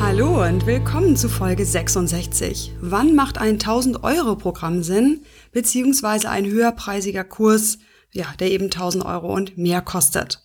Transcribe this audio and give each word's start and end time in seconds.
Hallo 0.00 0.42
und 0.42 0.64
willkommen 0.64 1.14
zu 1.14 1.28
Folge 1.28 1.66
66. 1.66 2.72
Wann 2.80 3.14
macht 3.14 3.36
ein 3.36 3.56
1000 3.60 4.02
Euro 4.02 4.34
Programm 4.34 4.82
Sinn, 4.82 5.24
beziehungsweise 5.52 6.30
ein 6.30 6.46
höherpreisiger 6.46 7.22
Kurs, 7.22 7.78
ja, 8.10 8.24
der 8.40 8.50
eben 8.50 8.64
1000 8.64 9.04
Euro 9.04 9.30
und 9.30 9.58
mehr 9.58 9.82
kostet? 9.82 10.42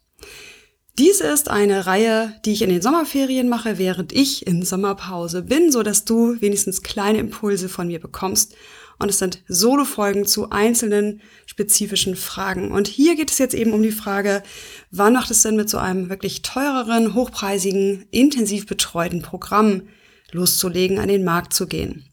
Dies 1.00 1.22
ist 1.22 1.50
eine 1.50 1.88
Reihe, 1.88 2.36
die 2.44 2.52
ich 2.52 2.64
in 2.64 2.70
den 2.70 2.82
Sommerferien 2.82 3.48
mache, 3.48 3.78
während 3.78 4.12
ich 4.12 4.46
in 4.46 4.62
Sommerpause 4.62 5.42
bin, 5.42 5.72
so 5.72 5.84
dass 5.84 6.04
du 6.04 6.42
wenigstens 6.42 6.84
kleine 6.84 7.20
Impulse 7.20 7.70
von 7.70 7.88
mir 7.88 8.02
bekommst 8.02 8.56
und 9.00 9.10
es 9.10 9.20
sind 9.20 9.44
Solo-Folgen 9.48 10.26
zu 10.26 10.50
einzelnen 10.50 11.22
spezifischen 11.46 12.16
Fragen. 12.16 12.72
Und 12.72 12.88
hier 12.88 13.16
geht 13.16 13.32
es 13.32 13.38
jetzt 13.38 13.54
eben 13.54 13.74
um 13.74 13.82
die 13.82 13.92
Frage, 13.92 14.44
wann 14.92 15.14
macht 15.14 15.32
es 15.32 15.42
Sinn, 15.42 15.56
mit 15.56 15.70
so 15.70 15.78
einem 15.78 16.10
wirklich 16.10 16.42
teureren, 16.42 17.14
hochpreisigen, 17.14 18.06
intensiv 18.12 18.66
betreuten 18.66 19.22
Programm 19.22 19.84
loszulegen, 20.32 21.00
an 21.00 21.08
den 21.08 21.24
Markt 21.24 21.54
zu 21.54 21.68
gehen. 21.68 22.10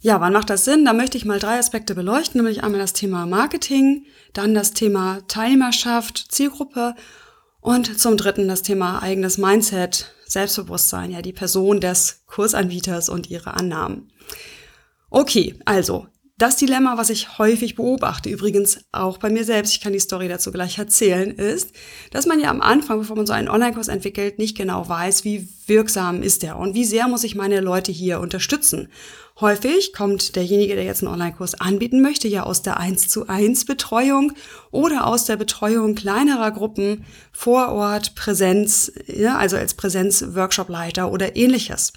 Ja, 0.00 0.20
wann 0.20 0.32
macht 0.32 0.48
das 0.48 0.64
Sinn? 0.64 0.84
Da 0.84 0.92
möchte 0.92 1.18
ich 1.18 1.24
mal 1.24 1.40
drei 1.40 1.58
Aspekte 1.58 1.94
beleuchten, 1.94 2.40
nämlich 2.40 2.62
einmal 2.62 2.80
das 2.80 2.92
Thema 2.92 3.26
Marketing, 3.26 4.06
dann 4.32 4.54
das 4.54 4.72
Thema 4.72 5.22
Teilnehmerschaft, 5.26 6.26
Zielgruppe 6.30 6.94
und 7.60 7.98
zum 7.98 8.16
dritten 8.16 8.46
das 8.46 8.62
Thema 8.62 9.02
eigenes 9.02 9.38
Mindset, 9.38 10.14
Selbstbewusstsein, 10.24 11.10
ja, 11.10 11.20
die 11.20 11.32
Person 11.32 11.80
des 11.80 12.22
Kursanbieters 12.26 13.08
und 13.08 13.28
ihre 13.28 13.54
Annahmen. 13.54 14.12
Okay, 15.10 15.54
also 15.64 16.06
das 16.38 16.56
Dilemma, 16.56 16.96
was 16.96 17.10
ich 17.10 17.38
häufig 17.38 17.74
beobachte, 17.74 18.30
übrigens 18.30 18.78
auch 18.92 19.18
bei 19.18 19.28
mir 19.28 19.42
selbst, 19.42 19.72
ich 19.72 19.80
kann 19.80 19.92
die 19.92 19.98
Story 19.98 20.28
dazu 20.28 20.52
gleich 20.52 20.78
erzählen, 20.78 21.32
ist, 21.32 21.72
dass 22.12 22.26
man 22.26 22.38
ja 22.38 22.48
am 22.50 22.60
Anfang, 22.60 23.00
bevor 23.00 23.16
man 23.16 23.26
so 23.26 23.32
einen 23.32 23.48
Online-Kurs 23.48 23.88
entwickelt, 23.88 24.38
nicht 24.38 24.56
genau 24.56 24.88
weiß, 24.88 25.24
wie 25.24 25.48
wirksam 25.66 26.22
ist 26.22 26.44
der 26.44 26.56
und 26.56 26.74
wie 26.74 26.84
sehr 26.84 27.08
muss 27.08 27.24
ich 27.24 27.34
meine 27.34 27.60
Leute 27.60 27.90
hier 27.90 28.20
unterstützen. 28.20 28.88
Häufig 29.40 29.92
kommt 29.92 30.36
derjenige, 30.36 30.76
der 30.76 30.84
jetzt 30.84 31.02
einen 31.02 31.12
Online-Kurs 31.12 31.56
anbieten 31.56 32.02
möchte, 32.02 32.28
ja 32.28 32.44
aus 32.44 32.62
der 32.62 32.78
1 32.78 33.08
zu 33.08 33.26
1 33.26 33.64
Betreuung 33.64 34.32
oder 34.70 35.08
aus 35.08 35.24
der 35.24 35.36
Betreuung 35.36 35.96
kleinerer 35.96 36.52
Gruppen 36.52 37.04
vor 37.32 37.70
Ort, 37.70 38.14
Präsenz, 38.14 38.92
ja, 39.06 39.36
also 39.38 39.56
als 39.56 39.74
Präsenz-Workshop-Leiter 39.74 41.10
oder 41.10 41.34
ähnliches. 41.34 41.92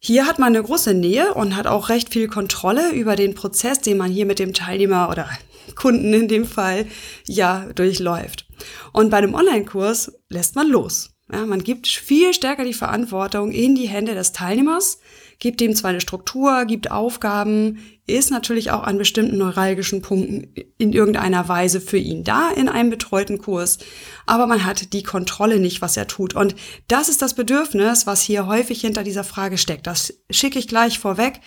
Hier 0.00 0.26
hat 0.26 0.38
man 0.38 0.54
eine 0.54 0.62
große 0.62 0.94
Nähe 0.94 1.34
und 1.34 1.56
hat 1.56 1.66
auch 1.66 1.88
recht 1.88 2.12
viel 2.12 2.28
Kontrolle 2.28 2.92
über 2.92 3.16
den 3.16 3.34
Prozess, 3.34 3.80
den 3.80 3.96
man 3.96 4.10
hier 4.10 4.26
mit 4.26 4.38
dem 4.38 4.54
Teilnehmer 4.54 5.10
oder 5.10 5.28
Kunden 5.74 6.14
in 6.14 6.28
dem 6.28 6.44
Fall 6.44 6.86
ja 7.26 7.66
durchläuft. 7.74 8.46
Und 8.92 9.10
bei 9.10 9.18
einem 9.18 9.34
Online-Kurs 9.34 10.12
lässt 10.28 10.54
man 10.54 10.68
los. 10.68 11.10
Ja, 11.32 11.44
man 11.44 11.62
gibt 11.62 11.88
viel 11.88 12.32
stärker 12.32 12.64
die 12.64 12.72
Verantwortung 12.72 13.50
in 13.50 13.74
die 13.74 13.88
Hände 13.88 14.14
des 14.14 14.32
Teilnehmers, 14.32 15.00
gibt 15.38 15.60
ihm 15.60 15.74
zwar 15.74 15.90
eine 15.90 16.00
Struktur, 16.00 16.64
gibt 16.64 16.90
Aufgaben, 16.90 17.78
ist 18.06 18.30
natürlich 18.30 18.70
auch 18.70 18.82
an 18.82 18.98
bestimmten 18.98 19.38
neuralgischen 19.38 20.02
Punkten 20.02 20.52
in 20.78 20.92
irgendeiner 20.92 21.48
Weise 21.48 21.80
für 21.80 21.98
ihn 21.98 22.24
da 22.24 22.50
in 22.50 22.68
einem 22.68 22.90
betreuten 22.90 23.38
Kurs, 23.38 23.78
aber 24.26 24.46
man 24.46 24.64
hat 24.64 24.92
die 24.92 25.02
Kontrolle 25.02 25.60
nicht, 25.60 25.80
was 25.80 25.96
er 25.96 26.06
tut. 26.06 26.34
Und 26.34 26.56
das 26.88 27.08
ist 27.08 27.22
das 27.22 27.34
Bedürfnis, 27.34 28.06
was 28.06 28.22
hier 28.22 28.46
häufig 28.46 28.80
hinter 28.80 29.04
dieser 29.04 29.24
Frage 29.24 29.58
steckt. 29.58 29.86
Das 29.86 30.14
schicke 30.30 30.58
ich 30.58 30.68
gleich 30.68 30.98
vorweg 30.98 31.40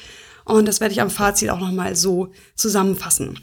und 0.46 0.68
das 0.68 0.80
werde 0.80 0.94
ich 0.94 1.02
am 1.02 1.10
Fazit 1.10 1.50
auch 1.50 1.60
nochmal 1.60 1.96
so 1.96 2.32
zusammenfassen. 2.56 3.40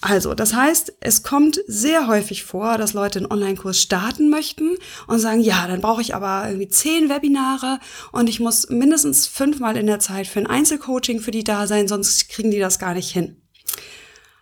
Also, 0.00 0.34
das 0.34 0.54
heißt, 0.54 0.94
es 1.00 1.22
kommt 1.22 1.60
sehr 1.66 2.08
häufig 2.08 2.42
vor, 2.42 2.76
dass 2.76 2.92
Leute 2.92 3.20
einen 3.20 3.30
Online-Kurs 3.30 3.80
starten 3.80 4.30
möchten 4.30 4.76
und 5.06 5.20
sagen, 5.20 5.40
ja, 5.40 5.66
dann 5.68 5.80
brauche 5.80 6.02
ich 6.02 6.14
aber 6.14 6.44
irgendwie 6.46 6.68
zehn 6.68 7.08
Webinare 7.08 7.78
und 8.10 8.28
ich 8.28 8.40
muss 8.40 8.68
mindestens 8.68 9.28
fünfmal 9.28 9.76
in 9.76 9.86
der 9.86 10.00
Zeit 10.00 10.26
für 10.26 10.40
ein 10.40 10.48
Einzelcoaching 10.48 11.20
für 11.20 11.30
die 11.30 11.44
da 11.44 11.68
sein, 11.68 11.86
sonst 11.86 12.28
kriegen 12.28 12.50
die 12.50 12.58
das 12.58 12.80
gar 12.80 12.94
nicht 12.94 13.12
hin. 13.12 13.36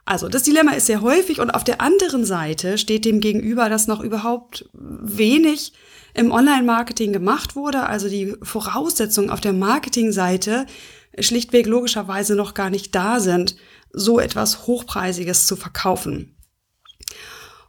Also, 0.07 0.29
das 0.29 0.43
Dilemma 0.43 0.73
ist 0.73 0.87
sehr 0.87 1.03
häufig 1.03 1.41
und 1.41 1.51
auf 1.51 1.63
der 1.63 1.81
anderen 1.81 2.25
Seite 2.25 2.79
steht 2.79 3.05
dem 3.05 3.21
gegenüber, 3.21 3.69
dass 3.69 3.87
noch 3.87 4.01
überhaupt 4.01 4.69
wenig 4.73 5.73
im 6.15 6.33
Online-Marketing 6.33 7.13
gemacht 7.13 7.55
wurde, 7.55 7.87
also 7.87 8.09
die 8.09 8.35
Voraussetzungen 8.43 9.31
auf 9.31 9.41
der 9.41 9.53
Marketingseite 9.53 10.67
schlichtweg 11.19 11.67
logischerweise 11.67 12.35
noch 12.37 12.55
gar 12.55 12.71
nicht 12.71 12.95
da 12.95 13.21
sind, 13.21 13.57
so 13.93 14.21
etwas 14.21 14.67
Hochpreisiges 14.67 15.47
zu 15.47 15.57
verkaufen. 15.57 16.37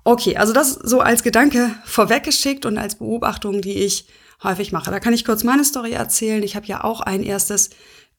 Okay, 0.04 0.38
also 0.38 0.54
das 0.54 0.74
so 0.74 1.00
als 1.00 1.24
Gedanke 1.24 1.76
vorweggeschickt 1.86 2.66
und 2.66 2.78
als 2.78 2.96
Beobachtung, 2.96 3.62
die 3.62 3.84
ich 3.84 4.08
häufig 4.44 4.72
mache. 4.72 4.90
Da 4.90 5.00
kann 5.00 5.14
ich 5.14 5.26
kurz 5.26 5.44
meine 5.44 5.64
Story 5.64 5.92
erzählen. 5.92 6.42
Ich 6.42 6.56
habe 6.56 6.66
ja 6.66 6.84
auch 6.84 7.02
ein 7.02 7.22
erstes 7.22 7.70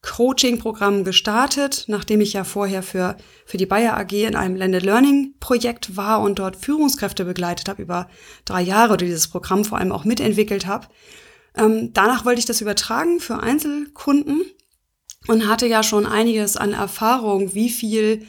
Coaching-Programm 0.03 1.05
gestartet, 1.05 1.85
nachdem 1.87 2.21
ich 2.21 2.33
ja 2.33 2.45
vorher 2.45 2.83
für, 2.83 3.17
für 3.47 3.57
die 3.57 3.67
Bayer 3.67 3.97
AG 3.97 4.13
in 4.13 4.37
einem 4.37 4.55
Blended 4.55 4.83
Learning-Projekt 4.83 5.97
war 5.97 6.21
und 6.21 6.39
dort 6.39 6.57
Führungskräfte 6.57 7.25
begleitet 7.25 7.69
habe 7.69 7.83
über 7.83 8.09
drei 8.45 8.63
Jahre, 8.63 8.97
die 8.97 9.07
dieses 9.07 9.29
Programm 9.29 9.65
vor 9.65 9.79
allem 9.79 9.93
auch 9.93 10.05
mitentwickelt 10.05 10.67
habe. 10.67 10.89
Ähm, 11.57 11.93
danach 11.93 12.25
wollte 12.25 12.41
ich 12.41 12.47
das 12.47 12.61
übertragen 12.61 13.21
für 13.21 13.41
Einzelkunden 13.41 14.45
und 15.27 15.49
hatte 15.49 15.67
ja 15.67 15.83
schon 15.83 16.07
einiges 16.07 16.57
an 16.57 16.73
Erfahrung, 16.73 17.55
wie 17.55 17.71
viel 17.71 18.27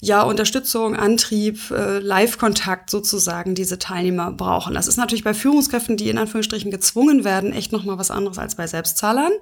ja, 0.00 0.22
Unterstützung, 0.22 0.96
Antrieb, 0.96 1.70
äh, 1.70 1.98
Live-Kontakt 1.98 2.90
sozusagen 2.90 3.54
diese 3.54 3.78
Teilnehmer 3.78 4.32
brauchen. 4.32 4.74
Das 4.74 4.86
ist 4.86 4.98
natürlich 4.98 5.24
bei 5.24 5.32
Führungskräften, 5.32 5.96
die 5.96 6.10
in 6.10 6.18
Anführungsstrichen 6.18 6.70
gezwungen 6.70 7.24
werden, 7.24 7.52
echt 7.52 7.72
nochmal 7.72 7.96
was 7.96 8.10
anderes 8.10 8.38
als 8.38 8.54
bei 8.54 8.66
Selbstzahlern. 8.66 9.32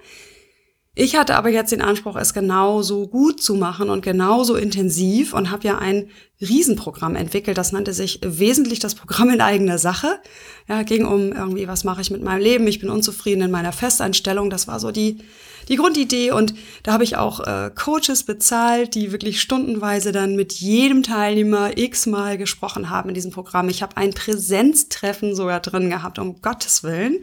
Ich 0.94 1.16
hatte 1.16 1.36
aber 1.36 1.48
jetzt 1.48 1.72
den 1.72 1.80
Anspruch, 1.80 2.16
es 2.16 2.34
genauso 2.34 3.08
gut 3.08 3.42
zu 3.42 3.54
machen 3.54 3.88
und 3.88 4.02
genauso 4.02 4.56
intensiv 4.56 5.32
und 5.32 5.50
habe 5.50 5.66
ja 5.66 5.78
ein 5.78 6.10
Riesenprogramm 6.38 7.16
entwickelt. 7.16 7.56
Das 7.56 7.72
nannte 7.72 7.94
sich 7.94 8.20
wesentlich 8.22 8.78
das 8.78 8.94
Programm 8.94 9.30
in 9.30 9.40
eigener 9.40 9.78
Sache. 9.78 10.20
Ja, 10.68 10.82
ging 10.82 11.06
um 11.06 11.32
irgendwie, 11.32 11.66
was 11.66 11.84
mache 11.84 12.02
ich 12.02 12.10
mit 12.10 12.22
meinem 12.22 12.42
Leben? 12.42 12.66
Ich 12.66 12.78
bin 12.78 12.90
unzufrieden 12.90 13.40
in 13.40 13.50
meiner 13.50 13.72
Festeinstellung. 13.72 14.50
Das 14.50 14.68
war 14.68 14.78
so 14.80 14.90
die, 14.90 15.20
die 15.68 15.76
Grundidee. 15.76 16.30
Und 16.30 16.54
da 16.82 16.92
habe 16.92 17.04
ich 17.04 17.16
auch 17.16 17.40
äh, 17.40 17.70
Coaches 17.74 18.24
bezahlt, 18.24 18.94
die 18.94 19.12
wirklich 19.12 19.40
stundenweise 19.40 20.12
dann 20.12 20.36
mit 20.36 20.52
jedem 20.52 21.02
Teilnehmer 21.02 21.76
x-mal 21.76 22.38
gesprochen 22.38 22.90
haben 22.90 23.08
in 23.08 23.14
diesem 23.14 23.30
Programm. 23.30 23.68
Ich 23.68 23.82
habe 23.82 23.96
ein 23.96 24.12
Präsenztreffen 24.12 25.34
sogar 25.34 25.60
drin 25.60 25.90
gehabt, 25.90 26.18
um 26.18 26.40
Gottes 26.40 26.82
Willen 26.82 27.20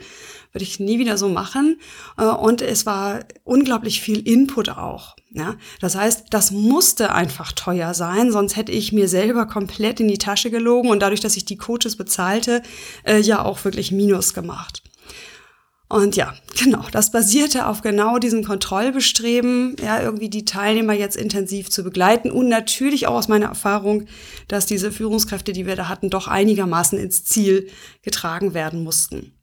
würde 0.52 0.64
ich 0.64 0.80
nie 0.80 1.00
wieder 1.00 1.18
so 1.18 1.30
machen. 1.30 1.80
Äh, 2.18 2.26
und 2.26 2.62
es 2.62 2.86
war 2.86 3.20
unglaublich 3.44 4.02
viel 4.02 4.28
Input 4.28 4.70
auch. 4.70 5.16
Ja, 5.32 5.58
das 5.80 5.96
heißt, 5.96 6.28
das 6.32 6.50
musste 6.50 7.14
einfach 7.14 7.52
teuer 7.52 7.94
sein, 7.94 8.32
sonst 8.32 8.56
hätte 8.56 8.72
ich 8.72 8.94
mir 8.94 9.08
selber 9.08 9.46
komplett 9.46 10.00
in 10.00 10.08
die 10.08 10.18
Tasche 10.18 10.50
gelogen 10.50 10.90
und 10.90 11.02
dadurch, 11.02 11.20
dass 11.20 11.38
ich 11.38 11.46
die 11.46 11.58
Coaches 11.58 11.98
bezahlte, 11.98 12.64
äh, 13.04 13.20
ja 13.20 13.46
auch 13.46 13.64
wirklich 13.64 13.92
Minus 13.92 14.34
gemacht. 14.34 14.82
Und 15.90 16.16
ja, 16.16 16.36
genau, 16.58 16.86
das 16.92 17.12
basierte 17.12 17.68
auf 17.68 17.82
genau 17.82 18.20
diesem 18.20 18.44
Kontrollbestreben, 18.44 19.76
ja, 19.84 20.02
irgendwie 20.02 20.30
die 20.30 20.46
Teilnehmer 20.46 20.94
jetzt 20.94 21.18
intensiv 21.18 21.70
zu 21.70 21.84
begleiten 21.84 22.32
und 22.32 22.48
natürlich 22.48 23.08
auch 23.08 23.16
aus 23.16 23.28
meiner 23.28 23.48
Erfahrung, 23.48 24.06
dass 24.48 24.68
diese 24.68 24.92
Führungskräfte, 24.92 25.52
die 25.52 25.66
wir 25.66 25.76
da 25.76 25.90
hatten, 25.90 26.10
doch 26.10 26.28
einigermaßen 26.28 26.98
ins 26.98 27.26
Ziel 27.26 27.70
getragen 28.04 28.54
werden 28.54 28.84
mussten. 28.84 29.34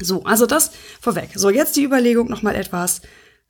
So, 0.00 0.24
also 0.24 0.46
das 0.46 0.72
vorweg. 1.00 1.30
So, 1.36 1.50
jetzt 1.50 1.76
die 1.76 1.84
Überlegung 1.84 2.28
nochmal 2.28 2.56
etwas 2.56 3.02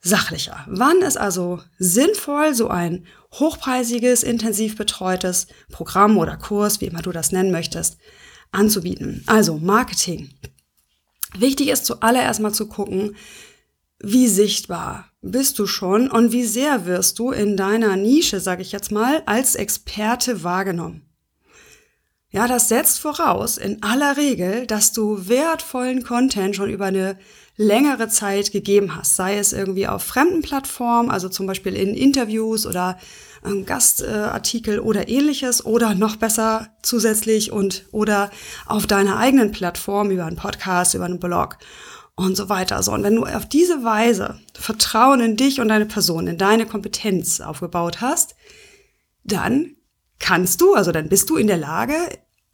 sachlicher. 0.02 0.66
Wann 0.66 1.00
ist 1.00 1.16
also 1.16 1.60
sinnvoll, 1.78 2.54
so 2.54 2.68
ein 2.68 3.06
hochpreisiges, 3.32 4.22
intensiv 4.22 4.76
betreutes 4.76 5.46
Programm 5.72 6.18
oder 6.18 6.36
Kurs, 6.36 6.80
wie 6.80 6.86
immer 6.86 7.00
du 7.00 7.12
das 7.12 7.32
nennen 7.32 7.50
möchtest, 7.50 7.96
anzubieten? 8.52 9.22
Also 9.26 9.56
Marketing. 9.56 10.30
Wichtig 11.38 11.68
ist 11.68 11.86
zuallererst 11.86 12.40
mal 12.40 12.52
zu 12.52 12.68
gucken, 12.68 13.16
wie 13.98 14.28
sichtbar 14.28 15.10
bist 15.22 15.58
du 15.58 15.66
schon 15.66 16.10
und 16.10 16.32
wie 16.32 16.44
sehr 16.44 16.86
wirst 16.86 17.18
du 17.18 17.30
in 17.30 17.56
deiner 17.56 17.96
Nische, 17.96 18.40
sage 18.40 18.62
ich 18.62 18.72
jetzt 18.72 18.92
mal, 18.92 19.22
als 19.26 19.54
Experte 19.54 20.42
wahrgenommen. 20.44 21.02
Ja, 22.34 22.48
das 22.48 22.68
setzt 22.68 22.98
voraus 22.98 23.58
in 23.58 23.80
aller 23.84 24.16
Regel, 24.16 24.66
dass 24.66 24.90
du 24.90 25.28
wertvollen 25.28 26.02
Content 26.02 26.56
schon 26.56 26.68
über 26.68 26.86
eine 26.86 27.16
längere 27.56 28.08
Zeit 28.08 28.50
gegeben 28.50 28.96
hast, 28.96 29.14
sei 29.14 29.38
es 29.38 29.52
irgendwie 29.52 29.86
auf 29.86 30.02
fremden 30.02 30.42
Plattformen, 30.42 31.12
also 31.12 31.28
zum 31.28 31.46
Beispiel 31.46 31.76
in 31.76 31.94
Interviews 31.94 32.66
oder 32.66 32.98
ähm, 33.44 33.64
Gastartikel 33.64 34.80
oder 34.80 35.06
ähnliches 35.08 35.64
oder 35.64 35.94
noch 35.94 36.16
besser 36.16 36.70
zusätzlich 36.82 37.52
und 37.52 37.84
oder 37.92 38.32
auf 38.66 38.88
deiner 38.88 39.16
eigenen 39.16 39.52
Plattform 39.52 40.10
über 40.10 40.24
einen 40.24 40.34
Podcast, 40.34 40.94
über 40.94 41.04
einen 41.04 41.20
Blog 41.20 41.58
und 42.16 42.36
so 42.36 42.48
weiter. 42.48 42.82
So, 42.82 42.90
und 42.94 43.04
wenn 43.04 43.14
du 43.14 43.26
auf 43.26 43.48
diese 43.48 43.84
Weise 43.84 44.40
Vertrauen 44.58 45.20
in 45.20 45.36
dich 45.36 45.60
und 45.60 45.68
deine 45.68 45.86
Person, 45.86 46.26
in 46.26 46.36
deine 46.36 46.66
Kompetenz 46.66 47.40
aufgebaut 47.40 48.00
hast, 48.00 48.34
dann 49.22 49.76
kannst 50.18 50.60
du, 50.60 50.74
also 50.74 50.90
dann 50.90 51.08
bist 51.08 51.30
du 51.30 51.36
in 51.36 51.46
der 51.46 51.58
Lage, 51.58 51.94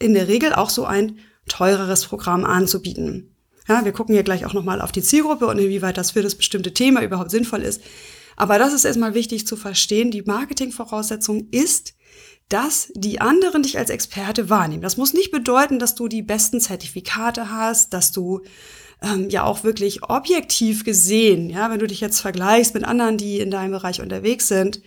in 0.00 0.14
der 0.14 0.26
Regel 0.26 0.52
auch 0.52 0.70
so 0.70 0.85
ein 0.85 1.19
teureres 1.47 2.06
Programm 2.06 2.44
anzubieten. 2.44 3.37
Ja, 3.69 3.85
wir 3.85 3.93
gucken 3.93 4.14
hier 4.14 4.25
gleich 4.25 4.44
auch 4.44 4.55
nochmal 4.55 4.81
auf 4.81 4.91
die 4.91 5.02
Zielgruppe 5.02 5.47
und 5.47 5.58
inwieweit 5.58 5.97
das 5.97 6.12
für 6.12 6.23
das 6.23 6.35
bestimmte 6.35 6.75
Thema 6.75 7.02
überhaupt 7.02 7.31
sinnvoll 7.31 7.62
ist. 7.62 7.81
Aber 8.37 8.58
das 8.58 8.73
ist 8.73 8.85
erstmal 8.85 9.14
wichtig 9.14 9.47
zu 9.47 9.56
verstehen. 9.56 10.11
Die 10.11 10.23
Marketingvoraussetzung 10.23 11.49
ist, 11.50 11.94
dass 12.49 12.91
die 12.94 13.20
anderen 13.20 13.62
dich 13.62 13.79
als 13.79 13.91
Experte 13.91 14.50
wahrnehmen. 14.50 14.82
Das 14.82 14.97
muss 14.97 15.14
nicht 15.14 15.31
bedeuten, 15.31 15.79
dass 15.79 15.94
du 15.94 16.08
die 16.08 16.23
besten 16.23 16.61
Zertifikate 16.61 17.50
hast, 17.50 17.93
dass 17.93 18.11
du 18.11 18.41
ähm, 19.02 19.31
ja 19.31 19.44
auch 19.44 19.62
wirklich 19.62 20.02
objektiv 20.02 20.85
gesehen, 20.85 21.49
ja, 21.49 21.70
wenn 21.70 21.79
du 21.79 21.87
dich 21.87 22.00
jetzt 22.00 22.20
vergleichst 22.20 22.75
mit 22.75 22.85
anderen, 22.85 23.17
die 23.17 23.38
in 23.38 23.50
deinem 23.50 23.73
Bereich 23.73 24.00
unterwegs 24.00 24.49
sind, 24.49 24.82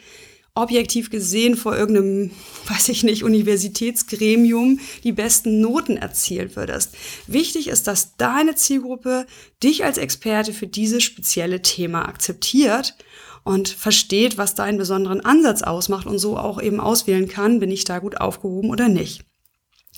objektiv 0.55 1.09
gesehen 1.09 1.57
vor 1.57 1.75
irgendeinem, 1.75 2.31
weiß 2.67 2.89
ich 2.89 3.03
nicht, 3.03 3.23
Universitätsgremium 3.23 4.79
die 5.03 5.11
besten 5.11 5.61
Noten 5.61 5.97
erzielen 5.97 6.55
würdest. 6.55 6.95
Wichtig 7.27 7.67
ist, 7.67 7.87
dass 7.87 8.15
deine 8.17 8.55
Zielgruppe 8.55 9.25
dich 9.63 9.83
als 9.83 9.97
Experte 9.97 10.53
für 10.53 10.67
dieses 10.67 11.03
spezielle 11.03 11.61
Thema 11.61 12.07
akzeptiert 12.07 12.95
und 13.43 13.67
versteht, 13.67 14.37
was 14.37 14.55
deinen 14.55 14.77
besonderen 14.77 15.21
Ansatz 15.21 15.63
ausmacht 15.63 16.05
und 16.05 16.19
so 16.19 16.37
auch 16.37 16.61
eben 16.61 16.79
auswählen 16.79 17.27
kann, 17.27 17.59
bin 17.59 17.71
ich 17.71 17.83
da 17.83 17.99
gut 17.99 18.21
aufgehoben 18.21 18.69
oder 18.69 18.89
nicht. 18.89 19.25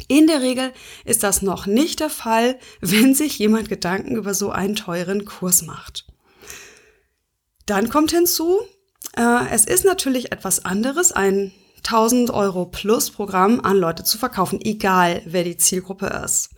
In 0.07 0.27
der 0.27 0.41
Regel 0.41 0.73
ist 1.05 1.23
das 1.23 1.41
noch 1.41 1.67
nicht 1.67 1.99
der 1.99 2.09
Fall, 2.09 2.59
wenn 2.81 3.13
sich 3.13 3.39
jemand 3.39 3.69
Gedanken 3.69 4.15
über 4.15 4.33
so 4.33 4.51
einen 4.51 4.75
teuren 4.75 5.25
Kurs 5.25 5.61
macht. 5.61 6.05
Dann 7.65 7.89
kommt 7.89 8.11
hinzu, 8.11 8.59
es 9.15 9.65
ist 9.65 9.85
natürlich 9.85 10.31
etwas 10.31 10.65
anderes, 10.65 11.11
ein 11.11 11.51
1000 11.77 12.31
Euro 12.31 12.65
plus 12.65 13.11
Programm 13.11 13.61
an 13.61 13.77
Leute 13.77 14.03
zu 14.03 14.17
verkaufen, 14.17 14.59
egal 14.61 15.21
wer 15.25 15.43
die 15.43 15.57
Zielgruppe 15.57 16.07
ist. 16.25 16.49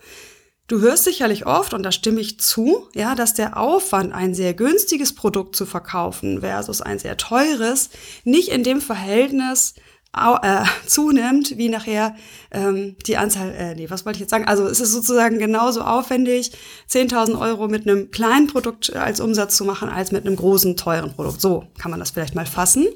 Du 0.67 0.81
hörst 0.81 1.05
sicherlich 1.05 1.45
oft, 1.45 1.73
und 1.73 1.83
da 1.83 1.93
stimme 1.93 2.19
ich 2.19 2.39
zu, 2.39 2.89
ja, 2.93 3.15
dass 3.15 3.33
der 3.33 3.57
Aufwand, 3.57 4.13
ein 4.13 4.33
sehr 4.33 4.53
günstiges 4.53 5.15
Produkt 5.15 5.55
zu 5.55 5.65
verkaufen 5.65 6.41
versus 6.41 6.81
ein 6.81 6.99
sehr 6.99 7.15
teures, 7.15 7.89
nicht 8.25 8.49
in 8.49 8.63
dem 8.63 8.81
Verhältnis 8.81 9.75
äh, 10.13 10.63
zunimmt, 10.85 11.57
wie 11.57 11.69
nachher 11.69 12.15
ähm, 12.51 12.95
die 13.05 13.17
Anzahl, 13.17 13.51
äh, 13.51 13.75
nee, 13.75 13.89
was 13.89 14.05
wollte 14.05 14.17
ich 14.17 14.21
jetzt 14.21 14.31
sagen? 14.31 14.47
Also 14.47 14.65
es 14.65 14.79
ist 14.79 14.91
sozusagen 14.91 15.39
genauso 15.39 15.81
aufwendig, 15.81 16.51
10.000 16.89 17.39
Euro 17.39 17.67
mit 17.67 17.87
einem 17.87 18.11
kleinen 18.11 18.47
Produkt 18.47 18.95
als 18.95 19.19
Umsatz 19.19 19.57
zu 19.57 19.65
machen, 19.65 19.89
als 19.89 20.11
mit 20.11 20.25
einem 20.25 20.35
großen, 20.35 20.75
teuren 20.77 21.13
Produkt. 21.13 21.41
So 21.41 21.65
kann 21.77 21.91
man 21.91 21.99
das 21.99 22.11
vielleicht 22.11 22.35
mal 22.35 22.45
fassen. 22.45 22.87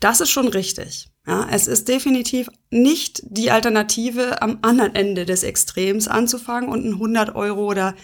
Das 0.00 0.20
ist 0.20 0.30
schon 0.30 0.48
richtig. 0.48 1.08
Ja, 1.26 1.48
es 1.50 1.66
ist 1.66 1.88
definitiv 1.88 2.48
nicht 2.70 3.20
die 3.24 3.50
Alternative, 3.50 4.42
am 4.42 4.58
anderen 4.62 4.94
Ende 4.94 5.26
des 5.26 5.42
Extrems 5.42 6.06
anzufangen 6.06 6.70
und 6.70 6.84
einen 6.84 6.94
100 6.94 7.34
Euro 7.34 7.66
oder 7.66 7.94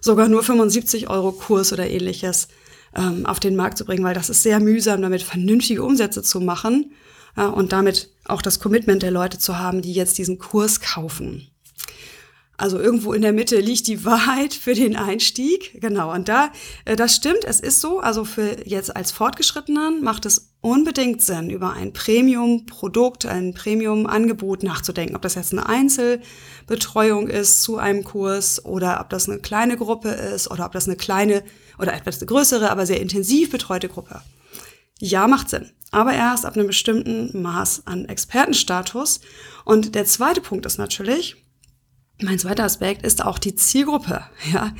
sogar 0.00 0.28
nur 0.28 0.42
75 0.42 1.08
Euro 1.08 1.32
Kurs 1.32 1.72
oder 1.72 1.88
ähnliches 1.88 2.48
ähm, 2.96 3.26
auf 3.26 3.40
den 3.40 3.56
Markt 3.56 3.78
zu 3.78 3.84
bringen, 3.84 4.04
weil 4.04 4.14
das 4.14 4.30
ist 4.30 4.42
sehr 4.42 4.60
mühsam, 4.60 5.02
damit 5.02 5.22
vernünftige 5.22 5.82
Umsätze 5.82 6.22
zu 6.22 6.40
machen 6.40 6.92
ja, 7.36 7.48
und 7.48 7.72
damit 7.72 8.10
auch 8.26 8.42
das 8.42 8.60
Commitment 8.60 9.02
der 9.02 9.10
Leute 9.10 9.38
zu 9.38 9.58
haben, 9.58 9.82
die 9.82 9.92
jetzt 9.92 10.18
diesen 10.18 10.38
Kurs 10.38 10.80
kaufen. 10.80 11.48
Also 12.56 12.78
irgendwo 12.78 13.12
in 13.12 13.22
der 13.22 13.32
Mitte 13.32 13.58
liegt 13.58 13.88
die 13.88 14.04
Wahrheit 14.04 14.54
für 14.54 14.74
den 14.74 14.96
Einstieg. 14.96 15.80
Genau. 15.80 16.12
Und 16.12 16.28
da, 16.28 16.50
äh, 16.84 16.94
das 16.94 17.16
stimmt, 17.16 17.44
es 17.44 17.60
ist 17.60 17.80
so. 17.80 17.98
Also 17.98 18.24
für 18.24 18.66
jetzt 18.66 18.94
als 18.94 19.10
Fortgeschrittenen 19.10 20.02
macht 20.04 20.24
es 20.24 20.52
unbedingt 20.60 21.20
Sinn, 21.20 21.50
über 21.50 21.72
ein 21.72 21.92
Premium-Produkt, 21.92 23.26
ein 23.26 23.54
Premium-Angebot 23.54 24.62
nachzudenken. 24.62 25.16
Ob 25.16 25.22
das 25.22 25.34
jetzt 25.34 25.52
eine 25.52 25.68
Einzelbetreuung 25.68 27.28
ist 27.28 27.62
zu 27.62 27.76
einem 27.76 28.04
Kurs 28.04 28.64
oder 28.64 29.00
ob 29.00 29.10
das 29.10 29.28
eine 29.28 29.40
kleine 29.40 29.76
Gruppe 29.76 30.08
ist 30.08 30.50
oder 30.50 30.64
ob 30.64 30.72
das 30.72 30.86
eine 30.86 30.96
kleine 30.96 31.42
oder 31.78 31.92
etwas 31.92 32.24
größere, 32.24 32.70
aber 32.70 32.86
sehr 32.86 33.00
intensiv 33.00 33.50
betreute 33.50 33.88
Gruppe. 33.88 34.22
Ja, 35.00 35.26
macht 35.26 35.50
Sinn. 35.50 35.70
Aber 35.90 36.14
erst 36.14 36.46
ab 36.46 36.56
einem 36.56 36.68
bestimmten 36.68 37.42
Maß 37.42 37.82
an 37.86 38.06
Expertenstatus. 38.06 39.20
Und 39.64 39.94
der 39.94 40.06
zweite 40.06 40.40
Punkt 40.40 40.66
ist 40.66 40.78
natürlich, 40.78 41.43
mein 42.22 42.38
zweiter 42.38 42.64
Aspekt 42.64 43.04
ist 43.04 43.24
auch 43.24 43.38
die 43.38 43.54
Zielgruppe. 43.54 44.22
Ja, 44.52 44.72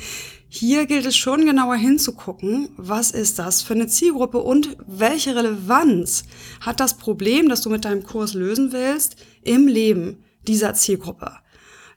hier 0.47 0.85
gilt 0.85 1.05
es 1.05 1.17
schon 1.17 1.45
genauer 1.45 1.75
hinzugucken, 1.75 2.69
was 2.77 3.11
ist 3.11 3.39
das 3.39 3.61
für 3.61 3.73
eine 3.73 3.87
Zielgruppe 3.87 4.39
und 4.39 4.77
welche 4.87 5.35
Relevanz 5.35 6.23
hat 6.61 6.79
das 6.79 6.97
Problem, 6.97 7.49
das 7.49 7.61
du 7.61 7.69
mit 7.69 7.83
deinem 7.83 8.03
Kurs 8.03 8.33
lösen 8.33 8.71
willst, 8.71 9.17
im 9.43 9.67
Leben 9.67 10.23
dieser 10.47 10.73
Zielgruppe. 10.73 11.31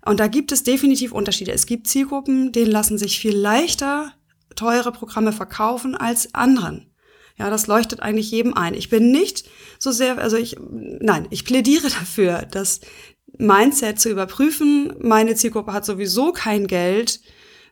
Und 0.05 0.20
da 0.20 0.26
gibt 0.26 0.52
es 0.52 0.64
definitiv 0.64 1.12
Unterschiede. 1.12 1.52
Es 1.52 1.67
gibt 1.67 1.87
Zielgruppen, 1.87 2.50
denen 2.50 2.70
lassen 2.70 2.99
sich 2.99 3.20
viel 3.20 3.37
leichter 3.37 4.12
teure 4.56 4.90
Programme 4.90 5.32
verkaufen 5.32 5.94
als 5.94 6.35
anderen. 6.35 6.90
Ja, 7.38 7.50
das 7.50 7.69
leuchtet 7.69 8.00
eigentlich 8.00 8.32
jedem 8.32 8.55
ein. 8.55 8.75
Ich 8.75 8.88
bin 8.88 9.12
nicht 9.12 9.49
so 9.79 9.93
sehr, 9.93 10.19
also 10.19 10.37
ich, 10.37 10.56
nein, 10.58 11.29
ich 11.31 11.44
plädiere 11.44 11.88
dafür, 12.00 12.46
das 12.50 12.81
Mindset 13.36 14.00
zu 14.00 14.08
überprüfen. 14.10 14.94
Meine 15.00 15.34
Zielgruppe 15.34 15.72
hat 15.72 15.84
sowieso 15.84 16.32
kein 16.32 16.66
Geld 16.66 17.20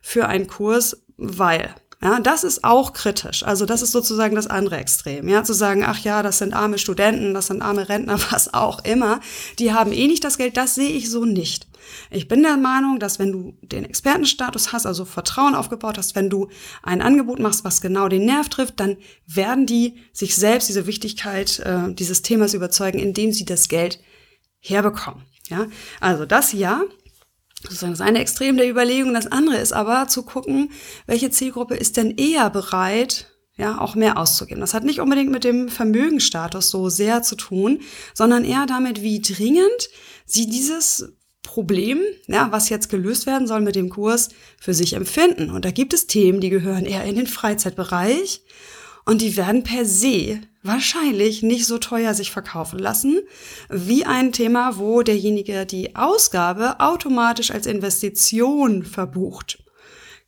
für 0.00 0.28
einen 0.28 0.46
Kurs, 0.46 1.02
weil. 1.16 1.74
Ja, 2.02 2.20
das 2.20 2.44
ist 2.44 2.62
auch 2.62 2.92
kritisch. 2.92 3.42
Also 3.42 3.64
das 3.64 3.80
ist 3.80 3.92
sozusagen 3.92 4.36
das 4.36 4.46
andere 4.46 4.76
Extrem. 4.76 5.28
Ja, 5.28 5.44
zu 5.44 5.54
sagen, 5.54 5.82
ach 5.84 5.98
ja, 6.00 6.22
das 6.22 6.38
sind 6.38 6.52
arme 6.52 6.76
Studenten, 6.76 7.32
das 7.32 7.46
sind 7.46 7.62
arme 7.62 7.88
Rentner, 7.88 8.18
was 8.30 8.52
auch 8.52 8.84
immer. 8.84 9.20
Die 9.58 9.72
haben 9.72 9.92
eh 9.92 10.06
nicht 10.06 10.22
das 10.22 10.36
Geld. 10.36 10.58
Das 10.58 10.74
sehe 10.74 10.90
ich 10.90 11.10
so 11.10 11.24
nicht. 11.24 11.66
Ich 12.10 12.28
bin 12.28 12.42
der 12.42 12.56
Meinung, 12.56 12.98
dass 12.98 13.18
wenn 13.18 13.32
du 13.32 13.54
den 13.62 13.84
Expertenstatus 13.84 14.72
hast, 14.72 14.86
also 14.86 15.04
Vertrauen 15.04 15.54
aufgebaut 15.54 15.96
hast, 15.96 16.14
wenn 16.14 16.28
du 16.28 16.48
ein 16.82 17.00
Angebot 17.00 17.38
machst, 17.38 17.64
was 17.64 17.80
genau 17.80 18.08
den 18.08 18.26
Nerv 18.26 18.48
trifft, 18.48 18.78
dann 18.78 18.96
werden 19.26 19.66
die 19.66 19.94
sich 20.12 20.36
selbst 20.36 20.68
diese 20.68 20.86
Wichtigkeit 20.86 21.60
äh, 21.60 21.94
dieses 21.94 22.22
Themas 22.22 22.54
überzeugen, 22.54 22.98
indem 22.98 23.32
sie 23.32 23.44
das 23.44 23.68
Geld 23.68 24.00
herbekommen. 24.60 25.22
Ja, 25.48 25.66
also 26.00 26.26
das 26.26 26.52
ja. 26.52 26.82
Sozusagen 27.62 27.92
das 27.92 28.00
eine 28.00 28.20
Extrem 28.20 28.56
der 28.56 28.68
Überlegung. 28.68 29.14
Das 29.14 29.26
andere 29.26 29.56
ist 29.56 29.72
aber 29.72 30.08
zu 30.08 30.22
gucken, 30.22 30.70
welche 31.06 31.30
Zielgruppe 31.30 31.74
ist 31.74 31.96
denn 31.96 32.16
eher 32.16 32.50
bereit, 32.50 33.32
ja, 33.56 33.80
auch 33.80 33.94
mehr 33.94 34.18
auszugeben. 34.18 34.60
Das 34.60 34.74
hat 34.74 34.84
nicht 34.84 35.00
unbedingt 35.00 35.30
mit 35.30 35.42
dem 35.44 35.68
Vermögenstatus 35.68 36.70
so 36.70 36.90
sehr 36.90 37.22
zu 37.22 37.34
tun, 37.34 37.80
sondern 38.12 38.44
eher 38.44 38.66
damit, 38.66 39.02
wie 39.02 39.20
dringend 39.20 39.88
sie 40.26 40.46
dieses 40.46 41.12
Problem, 41.42 42.00
ja, 42.26 42.52
was 42.52 42.68
jetzt 42.68 42.90
gelöst 42.90 43.24
werden 43.26 43.46
soll 43.46 43.62
mit 43.62 43.76
dem 43.76 43.88
Kurs, 43.88 44.28
für 44.60 44.74
sich 44.74 44.92
empfinden. 44.92 45.50
Und 45.50 45.64
da 45.64 45.70
gibt 45.70 45.94
es 45.94 46.06
Themen, 46.06 46.40
die 46.40 46.50
gehören 46.50 46.84
eher 46.84 47.04
in 47.04 47.16
den 47.16 47.26
Freizeitbereich 47.26 48.42
und 49.06 49.22
die 49.22 49.36
werden 49.36 49.62
per 49.62 49.86
se 49.86 50.40
wahrscheinlich 50.62 51.42
nicht 51.42 51.64
so 51.64 51.78
teuer 51.78 52.12
sich 52.12 52.32
verkaufen 52.32 52.78
lassen, 52.78 53.20
wie 53.70 54.04
ein 54.04 54.32
Thema, 54.32 54.78
wo 54.78 55.02
derjenige 55.02 55.64
die 55.64 55.94
Ausgabe 55.94 56.80
automatisch 56.80 57.52
als 57.52 57.66
Investition 57.66 58.82
verbucht. 58.82 59.62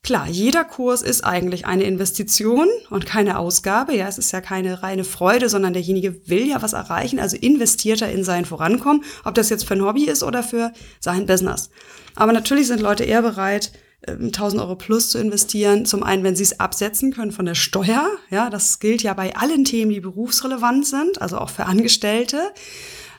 Klar, 0.05 0.29
jeder 0.29 0.65
Kurs 0.65 1.03
ist 1.03 1.25
eigentlich 1.25 1.67
eine 1.67 1.83
Investition 1.83 2.69
und 2.89 3.05
keine 3.05 3.37
Ausgabe. 3.39 3.97
Ja, 3.97 4.07
es 4.07 4.17
ist 4.17 4.31
ja 4.31 4.41
keine 4.41 4.81
reine 4.83 5.03
Freude, 5.03 5.49
sondern 5.49 5.73
derjenige 5.73 6.29
will 6.29 6.47
ja 6.47 6.63
was 6.63 6.73
erreichen, 6.73 7.19
also 7.19 7.37
investiert 7.37 8.01
er 8.01 8.13
in 8.13 8.23
sein 8.23 8.45
Vorankommen, 8.45 9.03
ob 9.25 9.35
das 9.35 9.51
jetzt 9.51 9.67
für 9.67 9.75
ein 9.75 9.85
Hobby 9.85 10.05
ist 10.05 10.23
oder 10.23 10.45
für 10.45 10.73
sein 11.01 11.27
Business. 11.27 11.71
Aber 12.15 12.33
natürlich 12.33 12.69
sind 12.69 12.81
Leute 12.81 13.05
eher 13.05 13.23
bereit, 13.23 13.73
1000 14.07 14.55
ähm, 14.55 14.61
Euro 14.61 14.77
plus 14.77 15.11
zu 15.11 15.19
investieren. 15.19 15.85
Zum 15.85 16.03
einen, 16.03 16.23
wenn 16.23 16.37
sie 16.37 16.45
es 16.45 16.61
absetzen 16.61 17.13
können 17.13 17.33
von 17.33 17.47
der 17.47 17.55
Steuer. 17.55 18.09
Ja, 18.31 18.51
das 18.51 18.79
gilt 18.79 19.03
ja 19.03 19.15
bei 19.15 19.37
allen 19.37 19.65
Themen, 19.65 19.91
die 19.91 20.01
berufsrelevant 20.01 20.87
sind, 20.87 21.21
also 21.21 21.39
auch 21.39 21.51
für 21.51 21.67
Angestellte. 21.67 22.39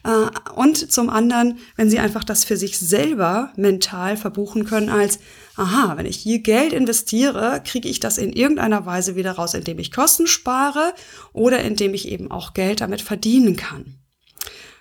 Äh, 0.04 0.30
und 0.56 0.92
zum 0.92 1.10
anderen, 1.10 1.60
wenn 1.76 1.90
sie 1.90 2.00
einfach 2.00 2.24
das 2.24 2.46
für 2.46 2.58
sich 2.58 2.80
selber 2.80 3.52
mental 3.56 4.16
verbuchen 4.18 4.66
können 4.66 4.90
als, 4.90 5.20
aha, 5.56 5.98
wenn 5.98 6.06
ich 6.06 6.18
hier 6.18 6.40
Geld 6.40 6.74
investiere, 6.74 7.62
kriege 7.66 7.90
ich 7.90 8.00
das 8.00 8.18
in 8.18 8.32
irgendeiner 8.32 8.86
Weise 8.86 9.16
wieder 9.16 9.34
raus, 9.34 9.54
indem 9.54 9.80
ich 9.80 9.92
Kosten 9.92 10.28
spare 10.28 10.94
oder 11.34 11.62
indem 11.62 11.94
ich 11.94 12.08
eben 12.08 12.32
auch 12.32 12.54
Geld 12.54 12.82
damit 12.82 13.02
verdienen 13.02 13.56
kann. 13.58 13.96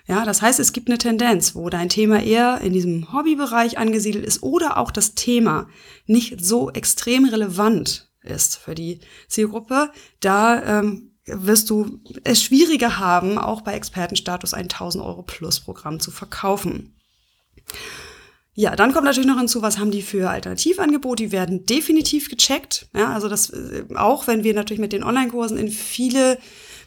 Ja, 0.09 0.25
das 0.25 0.41
heißt, 0.41 0.59
es 0.59 0.73
gibt 0.73 0.89
eine 0.89 0.97
Tendenz, 0.97 1.53
wo 1.53 1.69
dein 1.69 1.87
Thema 1.87 2.23
eher 2.23 2.61
in 2.61 2.73
diesem 2.73 3.13
Hobbybereich 3.13 3.77
angesiedelt 3.77 4.25
ist 4.25 4.41
oder 4.41 4.77
auch 4.77 4.89
das 4.89 5.13
Thema 5.13 5.69
nicht 6.07 6.43
so 6.43 6.71
extrem 6.71 7.25
relevant 7.25 8.09
ist 8.23 8.57
für 8.57 8.73
die 8.73 9.01
Zielgruppe. 9.27 9.91
Da 10.19 10.79
ähm, 10.79 11.11
wirst 11.25 11.69
du 11.69 11.99
es 12.23 12.41
schwieriger 12.41 12.97
haben, 12.97 13.37
auch 13.37 13.61
bei 13.61 13.75
Expertenstatus 13.75 14.55
ein 14.55 14.63
1000 14.63 15.03
Euro 15.03 15.21
Plus 15.21 15.59
Programm 15.59 15.99
zu 15.99 16.09
verkaufen. 16.09 16.95
Ja, 18.55 18.75
dann 18.75 18.93
kommt 18.93 19.05
natürlich 19.05 19.29
noch 19.29 19.37
hinzu, 19.37 19.61
was 19.61 19.77
haben 19.77 19.91
die 19.91 20.01
für 20.01 20.31
Alternativangebote? 20.31 21.23
Die 21.25 21.31
werden 21.31 21.67
definitiv 21.67 22.29
gecheckt. 22.29 22.87
Ja, 22.95 23.13
also 23.13 23.29
das 23.29 23.51
äh, 23.51 23.85
auch, 23.93 24.25
wenn 24.25 24.43
wir 24.43 24.55
natürlich 24.55 24.81
mit 24.81 24.91
den 24.91 25.03
Online-Kursen 25.03 25.59
in 25.59 25.69
viele 25.69 26.39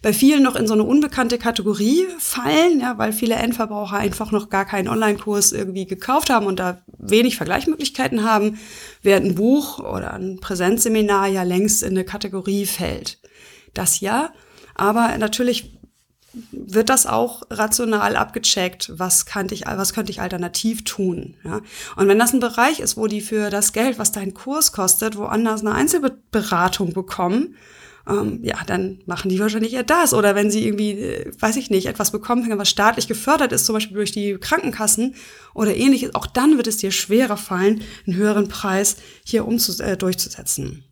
bei 0.03 0.13
vielen 0.13 0.43
noch 0.43 0.57
in 0.57 0.67
so 0.67 0.75
eine 0.75 0.83
unbekannte 0.83 1.39
Kategorie 1.39 2.07
fallen, 2.19 2.81
ja, 2.81 2.99
weil 2.99 3.13
viele 3.13 3.37
Endverbraucher 3.37 3.97
einfach 3.97 4.33
noch 4.33 4.51
gar 4.51 4.65
keinen 4.65 4.89
Online-Kurs 4.89 5.53
irgendwie 5.53 5.87
gekauft 5.87 6.29
haben 6.29 6.47
und 6.47 6.59
da 6.59 6.83
wenig 6.99 7.37
Vergleichsmöglichkeiten 7.37 8.25
haben, 8.25 8.59
während 9.03 9.27
ein 9.27 9.35
Buch 9.37 9.79
oder 9.79 10.13
ein 10.15 10.41
Präsenzseminar 10.41 11.29
ja 11.29 11.45
längst 11.45 11.85
in 11.85 11.91
eine 11.91 12.05
Kategorie 12.05 12.67
fällt. 12.67 13.21
Das 13.75 14.01
ja, 14.01 14.33
aber 14.75 15.17
natürlich 15.19 15.79
wird 16.51 16.89
das 16.89 17.07
auch 17.07 17.43
rational 17.51 18.17
abgecheckt, 18.17 18.93
was 18.97 19.27
könnte 19.27 19.55
ich, 19.55 19.67
was 19.67 19.93
könnte 19.93 20.11
ich 20.11 20.21
alternativ 20.21 20.83
tun. 20.83 21.37
Ja? 21.45 21.61
Und 21.97 22.09
wenn 22.09 22.19
das 22.19 22.33
ein 22.33 22.41
Bereich 22.41 22.81
ist, 22.81 22.97
wo 22.97 23.07
die 23.07 23.21
für 23.21 23.51
das 23.51 23.73
Geld, 23.73 23.99
was 23.99 24.13
dein 24.13 24.35
Kurs 24.35 24.73
kostet, 24.73 25.17
woanders 25.17 25.61
eine 25.61 25.75
Einzelberatung 25.75 26.93
bekommen, 26.93 27.57
ähm, 28.09 28.41
ja, 28.43 28.57
dann 28.67 29.01
machen 29.07 29.29
die 29.29 29.39
wahrscheinlich 29.39 29.75
eher 29.75 29.83
das. 29.83 30.15
Oder 30.15 30.35
wenn 30.35 30.51
sie 30.51 30.67
irgendwie, 30.67 30.93
äh, 30.93 31.33
weiß 31.39 31.57
ich 31.57 31.71
nicht, 31.71 31.87
etwas 31.87 32.11
bekommen, 32.11 32.59
was 32.59 32.69
staatlich 32.69 33.09
gefördert 33.09 33.53
ist, 33.53 33.67
zum 33.67 33.75
Beispiel 33.75 33.97
durch 33.97 34.13
die 34.13 34.37
Krankenkassen 34.39 35.15
oder 35.55 35.75
ähnliches, 35.77 36.15
auch 36.15 36.27
dann 36.27 36.57
wird 36.57 36.67
es 36.67 36.79
dir 36.79 36.91
schwerer 36.91 37.37
fallen, 37.37 37.83
einen 38.07 38.17
höheren 38.17 38.49
Preis 38.49 38.97
hier 39.25 39.47
umzu 39.47 39.81
äh, 39.83 39.97
durchzusetzen. 39.97 40.85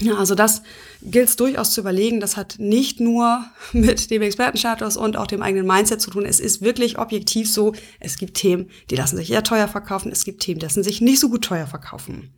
Ja, 0.00 0.16
also 0.16 0.34
das 0.34 0.62
gilt 1.02 1.28
es 1.28 1.36
durchaus 1.36 1.72
zu 1.72 1.80
überlegen. 1.80 2.18
Das 2.18 2.36
hat 2.36 2.56
nicht 2.58 2.98
nur 2.98 3.44
mit 3.72 4.10
dem 4.10 4.22
Expertenstatus 4.22 4.96
und 4.96 5.16
auch 5.16 5.28
dem 5.28 5.40
eigenen 5.40 5.66
Mindset 5.66 6.00
zu 6.00 6.10
tun. 6.10 6.24
Es 6.26 6.40
ist 6.40 6.62
wirklich 6.62 6.98
objektiv 6.98 7.50
so, 7.50 7.74
es 8.00 8.18
gibt 8.18 8.34
Themen, 8.34 8.70
die 8.90 8.96
lassen 8.96 9.16
sich 9.16 9.30
eher 9.30 9.44
teuer 9.44 9.68
verkaufen. 9.68 10.10
Es 10.10 10.24
gibt 10.24 10.42
Themen, 10.42 10.58
die 10.58 10.66
lassen 10.66 10.82
sich 10.82 11.00
nicht 11.00 11.20
so 11.20 11.28
gut 11.28 11.44
teuer 11.44 11.68
verkaufen. 11.68 12.30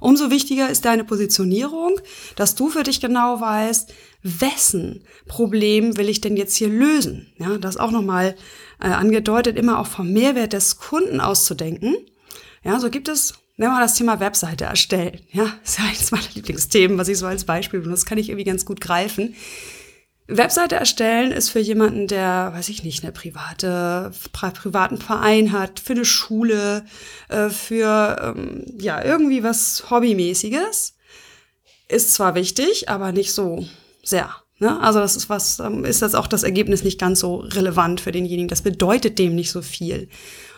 Umso 0.00 0.30
wichtiger 0.30 0.70
ist 0.70 0.84
deine 0.84 1.04
Positionierung, 1.04 2.00
dass 2.36 2.54
du 2.54 2.68
für 2.68 2.82
dich 2.82 3.00
genau 3.00 3.40
weißt, 3.40 3.92
wessen 4.22 5.04
Problem 5.26 5.96
will 5.96 6.08
ich 6.08 6.20
denn 6.20 6.36
jetzt 6.36 6.56
hier 6.56 6.68
lösen? 6.68 7.32
Ja, 7.38 7.58
das 7.58 7.76
auch 7.76 7.90
nochmal 7.90 8.36
äh, 8.80 8.88
angedeutet, 8.88 9.58
immer 9.58 9.78
auch 9.78 9.86
vom 9.86 10.12
Mehrwert 10.12 10.52
des 10.52 10.78
Kunden 10.78 11.20
auszudenken. 11.20 11.96
Ja, 12.64 12.78
so 12.80 12.90
gibt 12.90 13.08
es 13.08 13.34
Nehmen 13.56 13.74
wir 13.74 13.80
das 13.80 13.94
Thema 13.94 14.18
Webseite 14.18 14.64
erstellen. 14.64 15.20
Ja, 15.30 15.54
ist 15.62 15.78
ja 15.78 15.84
eines 15.84 16.10
meiner 16.10 16.24
Lieblingsthemen, 16.34 16.98
was 16.98 17.08
ich 17.08 17.18
so 17.18 17.26
als 17.26 17.44
Beispiel 17.44 17.80
benutze. 17.80 18.06
Kann 18.06 18.18
ich 18.18 18.28
irgendwie 18.28 18.44
ganz 18.44 18.64
gut 18.64 18.80
greifen. 18.80 19.34
Webseite 20.28 20.76
erstellen 20.76 21.32
ist 21.32 21.50
für 21.50 21.58
jemanden, 21.58 22.06
der, 22.06 22.52
weiß 22.54 22.68
ich 22.68 22.84
nicht, 22.84 23.02
eine 23.02 23.12
private, 23.12 24.12
privaten 24.32 24.98
Verein 24.98 25.52
hat, 25.52 25.80
für 25.80 25.92
eine 25.92 26.04
Schule, 26.04 26.84
äh, 27.28 27.50
für 27.50 28.34
ähm, 28.36 28.64
ja 28.78 29.04
irgendwie 29.04 29.42
was 29.42 29.90
Hobbymäßiges, 29.90 30.94
ist 31.88 32.14
zwar 32.14 32.34
wichtig, 32.34 32.88
aber 32.88 33.12
nicht 33.12 33.32
so 33.32 33.66
sehr. 34.02 34.41
Ne? 34.62 34.80
Also 34.80 35.00
das 35.00 35.16
ist 35.16 35.28
was, 35.28 35.58
ähm, 35.58 35.84
ist 35.84 36.02
das 36.02 36.14
auch 36.14 36.28
das 36.28 36.44
Ergebnis 36.44 36.84
nicht 36.84 37.00
ganz 37.00 37.18
so 37.18 37.38
relevant 37.38 38.00
für 38.00 38.12
denjenigen. 38.12 38.46
Das 38.46 38.62
bedeutet 38.62 39.18
dem 39.18 39.34
nicht 39.34 39.50
so 39.50 39.60
viel. 39.60 40.08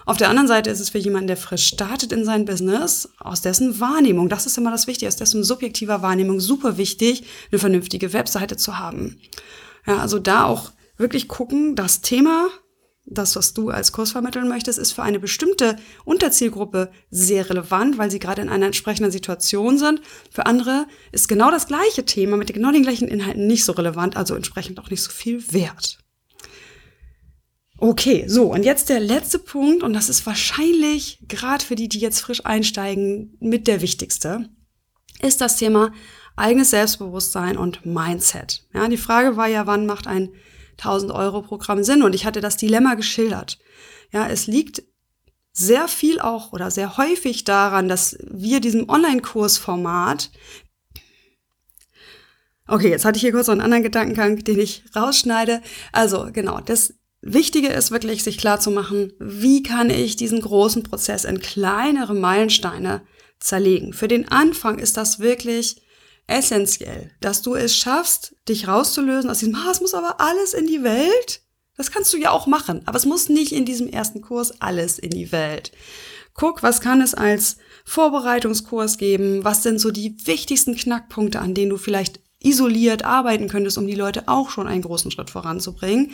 Auf 0.05 0.19
der 0.19 0.29
anderen 0.29 0.47
Seite 0.47 0.69
ist 0.69 0.81
es 0.81 0.91
für 0.91 0.99
jemanden, 0.99 1.29
der 1.29 1.39
frisch 1.39 1.67
startet 1.67 2.13
in 2.13 2.23
sein 2.27 2.45
Business, 2.45 3.09
aus 3.19 3.41
dessen 3.41 3.81
Wahrnehmung, 3.81 4.29
das 4.29 4.45
ist 4.45 4.59
immer 4.59 4.71
das 4.71 4.87
Wichtige, 4.87 5.09
aus 5.09 5.17
dessen 5.17 5.43
subjektiver 5.43 6.03
Wahrnehmung 6.03 6.39
super 6.39 6.77
wichtig, 6.77 7.25
eine 7.51 7.59
vernünftige 7.59 8.13
Webseite 8.13 8.59
zu 8.59 8.79
haben. 8.79 9.19
Ja, 9.87 9.97
also 9.97 10.19
da 10.19 10.45
auch 10.45 10.73
wirklich 10.99 11.27
gucken, 11.27 11.75
das 11.75 12.03
Thema, 12.03 12.49
das, 13.07 13.37
was 13.37 13.53
du 13.53 13.71
als 13.71 13.93
Kurs 13.93 14.13
vermitteln 14.13 14.49
möchtest, 14.49 14.79
ist 14.79 14.93
für 14.93 15.03
eine 15.03 15.21
bestimmte 15.21 15.77
Unterzielgruppe 16.05 16.91
sehr 17.11 17.49
relevant, 17.51 17.99
weil 17.99 18.11
sie 18.11 18.19
gerade 18.19 18.41
in 18.43 18.49
einer 18.49 18.67
entsprechenden 18.67 19.13
Situation 19.13 19.79
sind. 19.79 20.01
Für 20.31 20.47
andere 20.47 20.87
ist 21.13 21.29
genau 21.29 21.51
das 21.51 21.67
gleiche 21.67 22.05
Thema 22.05 22.37
mit 22.37 22.53
genau 22.53 22.73
den 22.73 22.83
gleichen 22.83 23.09
Inhalten 23.09 23.47
nicht 23.47 23.65
so 23.65 23.73
relevant, 23.73 24.17
also 24.17 24.35
entsprechend 24.35 24.81
auch 24.81 24.91
nicht 24.91 25.03
so 25.03 25.11
viel 25.11 25.53
wert. 25.53 25.99
Okay, 27.77 28.25
so, 28.29 28.53
und 28.53 28.65
jetzt 28.65 28.89
der 28.89 29.01
letzte 29.01 29.39
Punkt, 29.39 29.83
und 29.83 29.93
das 29.93 30.09
ist 30.09 30.25
wahrscheinlich 30.25 31.19
gerade 31.29 31.65
für 31.65 31.75
die, 31.75 31.89
die 31.89 31.99
jetzt 31.99 32.21
frisch 32.21 32.47
einsteigen, 32.47 33.37
mit 33.41 33.67
der 33.67 33.83
wichtigste, 33.83 34.49
ist 35.21 35.41
das 35.41 35.57
Thema 35.57 35.93
eigenes 36.37 36.71
Selbstbewusstsein 36.71 37.59
und 37.59 37.85
Mindset. 37.85 38.67
Ja, 38.73 38.89
die 38.89 38.97
Frage 38.97 39.37
war 39.37 39.49
ja, 39.49 39.67
wann 39.67 39.87
macht 39.87 40.07
ein 40.07 40.31
1000 40.79 41.13
Euro 41.13 41.43
Programm 41.43 41.83
Sinn? 41.85 42.03
Und 42.03 42.15
ich 42.15 42.27
hatte 42.27 42.41
das 42.41 42.57
Dilemma 42.57 42.95
geschildert. 42.95 43.59
Ja, 44.13 44.29
es 44.29 44.47
liegt 44.47 44.83
sehr 45.53 45.89
viel 45.89 46.21
auch 46.21 46.53
oder 46.53 46.71
sehr 46.71 46.97
häufig 46.97 47.45
daran, 47.45 47.89
dass 47.89 48.17
wir 48.31 48.61
diesem 48.61 48.89
Online-Kursformat 48.89 50.31
Okay, 52.67 52.89
jetzt 52.89 53.05
hatte 53.05 53.17
ich 53.17 53.21
hier 53.21 53.33
kurz 53.33 53.49
noch 53.49 53.53
einen 53.53 53.61
anderen 53.61 53.83
Gedankengang, 53.83 54.43
den 54.43 54.59
ich 54.59 54.85
rausschneide. 54.97 55.61
Also 55.93 56.29
genau, 56.33 56.61
das 56.61 56.95
Wichtige 57.21 57.69
ist 57.69 57.91
wirklich, 57.91 58.25
sich 58.25 58.39
klar 58.39 58.59
zu 58.59 58.71
machen, 58.71 59.13
wie 59.19 59.63
kann 59.63 59.91
ich 59.91 60.17
diesen 60.17 60.41
großen 60.41 60.83
Prozess 60.83 61.25
in 61.25 61.41
kleinere 61.41 62.15
Meilensteine 62.15 63.03
zerlegen. 63.39 63.93
Für 63.93 64.09
den 64.09 64.29
Anfang 64.29 64.79
ist 64.79 64.97
das 64.97 65.21
wirklich 65.21 65.83
essentiell, 66.27 67.11
dass 67.21 67.43
du 67.43 67.55
es 67.55 67.77
schaffst, 67.77 68.37
dich 68.49 68.69
rauszulösen 68.69 69.31
aus 69.31 69.39
diesem, 69.39 69.55
ah, 69.55 69.71
es 69.71 69.81
muss 69.81 69.95
aber 69.95 70.21
alles 70.21 70.55
in 70.55 70.67
die 70.67 70.83
Welt. 70.83 71.43
Das 71.77 71.91
kannst 71.91 72.13
du 72.13 72.17
ja 72.17 72.31
auch 72.31 72.47
machen, 72.47 72.83
aber 72.87 72.97
es 72.97 73.07
muss 73.07 73.29
nicht 73.29 73.53
in 73.53 73.65
diesem 73.65 73.89
ersten 73.89 74.21
Kurs 74.21 74.61
alles 74.61 74.99
in 74.99 75.11
die 75.11 75.33
Welt. 75.33 75.73
Guck, 76.33 76.63
was 76.63 76.81
kann 76.81 77.01
es 77.01 77.15
als 77.15 77.57
Vorbereitungskurs 77.85 78.99
geben? 78.99 79.45
Was 79.45 79.63
sind 79.63 79.81
so 79.81 79.91
die 79.91 80.17
wichtigsten 80.27 80.75
Knackpunkte, 80.77 81.41
an 81.41 81.55
denen 81.55 81.71
du 81.71 81.77
vielleicht 81.77 82.21
isoliert 82.41 83.05
arbeiten 83.05 83.49
könntest, 83.49 83.79
um 83.79 83.87
die 83.87 83.95
Leute 83.95 84.29
auch 84.29 84.51
schon 84.51 84.67
einen 84.67 84.83
großen 84.83 85.11
Schritt 85.11 85.31
voranzubringen? 85.31 86.13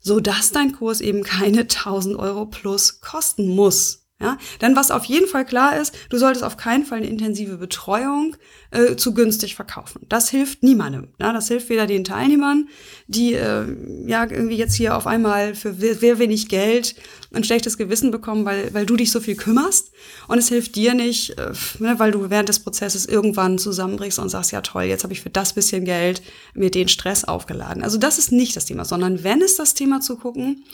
so 0.00 0.20
dass 0.20 0.52
dein 0.52 0.72
Kurs 0.72 1.00
eben 1.00 1.22
keine 1.22 1.60
1000 1.60 2.16
Euro 2.16 2.46
plus 2.46 3.00
kosten 3.00 3.48
muss. 3.48 4.07
Ja, 4.20 4.36
denn 4.60 4.74
was 4.74 4.90
auf 4.90 5.04
jeden 5.04 5.28
Fall 5.28 5.44
klar 5.44 5.76
ist, 5.76 5.94
du 6.08 6.18
solltest 6.18 6.44
auf 6.44 6.56
keinen 6.56 6.84
Fall 6.84 6.98
eine 6.98 7.06
intensive 7.06 7.56
Betreuung 7.56 8.34
äh, 8.72 8.96
zu 8.96 9.14
günstig 9.14 9.54
verkaufen. 9.54 10.00
Das 10.08 10.28
hilft 10.28 10.64
niemandem. 10.64 11.06
Ja, 11.20 11.32
das 11.32 11.46
hilft 11.46 11.68
weder 11.68 11.86
den 11.86 12.02
Teilnehmern, 12.02 12.68
die 13.06 13.34
äh, 13.34 13.76
ja 14.06 14.28
irgendwie 14.28 14.56
jetzt 14.56 14.74
hier 14.74 14.96
auf 14.96 15.06
einmal 15.06 15.54
für 15.54 15.72
sehr 15.72 16.18
wenig 16.18 16.48
Geld 16.48 16.96
ein 17.32 17.44
schlechtes 17.44 17.78
Gewissen 17.78 18.10
bekommen, 18.10 18.44
weil, 18.44 18.74
weil 18.74 18.86
du 18.86 18.96
dich 18.96 19.12
so 19.12 19.20
viel 19.20 19.36
kümmerst. 19.36 19.92
Und 20.26 20.38
es 20.38 20.48
hilft 20.48 20.74
dir 20.74 20.94
nicht, 20.94 21.38
äh, 21.38 21.52
ne, 21.78 22.00
weil 22.00 22.10
du 22.10 22.28
während 22.28 22.48
des 22.48 22.58
Prozesses 22.58 23.06
irgendwann 23.06 23.56
zusammenbrichst 23.56 24.18
und 24.18 24.30
sagst, 24.30 24.50
ja 24.50 24.62
toll, 24.62 24.84
jetzt 24.84 25.04
habe 25.04 25.12
ich 25.12 25.20
für 25.20 25.30
das 25.30 25.52
bisschen 25.52 25.84
Geld 25.84 26.22
mir 26.54 26.72
den 26.72 26.88
Stress 26.88 27.24
aufgeladen. 27.24 27.84
Also 27.84 27.98
das 27.98 28.18
ist 28.18 28.32
nicht 28.32 28.56
das 28.56 28.64
Thema, 28.64 28.84
sondern 28.84 29.22
wenn 29.22 29.42
es 29.42 29.54
das 29.54 29.74
Thema 29.74 30.00
zu 30.00 30.16
gucken, 30.16 30.64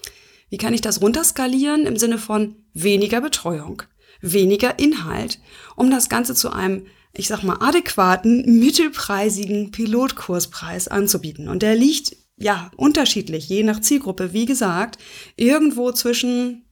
wie 0.50 0.58
kann 0.58 0.74
ich 0.74 0.80
das 0.80 1.00
runterskalieren 1.00 1.86
im 1.86 1.96
Sinne 1.96 2.18
von 2.18 2.56
weniger 2.72 3.20
Betreuung, 3.20 3.82
weniger 4.20 4.78
Inhalt, 4.78 5.40
um 5.76 5.90
das 5.90 6.08
Ganze 6.08 6.34
zu 6.34 6.50
einem, 6.50 6.86
ich 7.12 7.28
sag 7.28 7.42
mal, 7.42 7.58
adäquaten, 7.60 8.58
mittelpreisigen 8.58 9.70
Pilotkurspreis 9.70 10.88
anzubieten. 10.88 11.48
Und 11.48 11.62
der 11.62 11.76
liegt 11.76 12.16
ja 12.36 12.70
unterschiedlich, 12.76 13.48
je 13.48 13.62
nach 13.62 13.80
Zielgruppe. 13.80 14.32
Wie 14.32 14.46
gesagt, 14.46 14.98
irgendwo 15.36 15.92
zwischen 15.92 16.64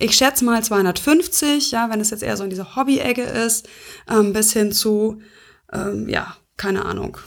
ich 0.00 0.16
schätze 0.16 0.46
mal 0.46 0.64
250, 0.64 1.72
ja, 1.72 1.90
wenn 1.90 2.00
es 2.00 2.10
jetzt 2.10 2.22
eher 2.22 2.36
so 2.38 2.44
in 2.44 2.50
dieser 2.50 2.74
Hobby-Ecke 2.74 3.22
ist, 3.22 3.68
ähm, 4.08 4.32
bis 4.32 4.54
hin 4.54 4.72
zu, 4.72 5.20
ähm, 5.72 6.08
ja, 6.08 6.36
keine 6.56 6.86
Ahnung, 6.86 7.18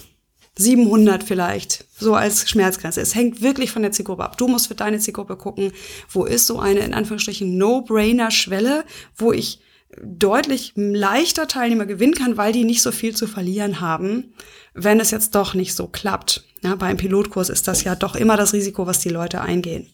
700 0.56 1.24
vielleicht, 1.24 1.86
so 1.98 2.14
als 2.14 2.48
Schmerzgrenze. 2.48 3.02
Es 3.02 3.16
hängt 3.16 3.42
wirklich 3.42 3.72
von 3.72 3.82
der 3.82 3.92
Zielgruppe 3.92 4.24
ab. 4.24 4.38
Du 4.38 4.48
musst 4.48 4.68
für 4.68 4.76
deine 4.76 5.00
Zielgruppe 5.00 5.36
gucken, 5.36 5.72
wo 6.10 6.26
ist 6.26 6.46
so 6.46 6.60
eine, 6.60 6.82
in 6.82 6.94
Anführungsstrichen, 6.94 7.58
No-Brainer-Schwelle, 7.58 8.84
wo 9.18 9.32
ich 9.32 9.60
deutlich 10.02 10.74
leichter 10.76 11.48
Teilnehmer 11.48 11.86
gewinnen 11.86 12.14
kann, 12.14 12.38
weil 12.38 12.54
die 12.54 12.64
nicht 12.64 12.82
so 12.82 12.92
viel 12.92 13.16
zu 13.16 13.28
verlieren 13.28 13.80
haben, 13.80 14.34
wenn 14.74 15.00
es 15.00 15.12
jetzt 15.12 15.36
doch 15.36 15.54
nicht 15.54 15.76
so 15.76 15.88
klappt. 15.88 16.44
Ja, 16.62 16.76
beim 16.76 16.98
Pilotkurs 16.98 17.50
ist 17.50 17.68
das 17.68 17.84
ja 17.84 17.96
doch 17.96 18.16
immer 18.16 18.38
das 18.38 18.54
Risiko, 18.54 18.88
was 18.88 19.00
die 19.00 19.10
Leute 19.10 19.42
eingehen. 19.42 19.90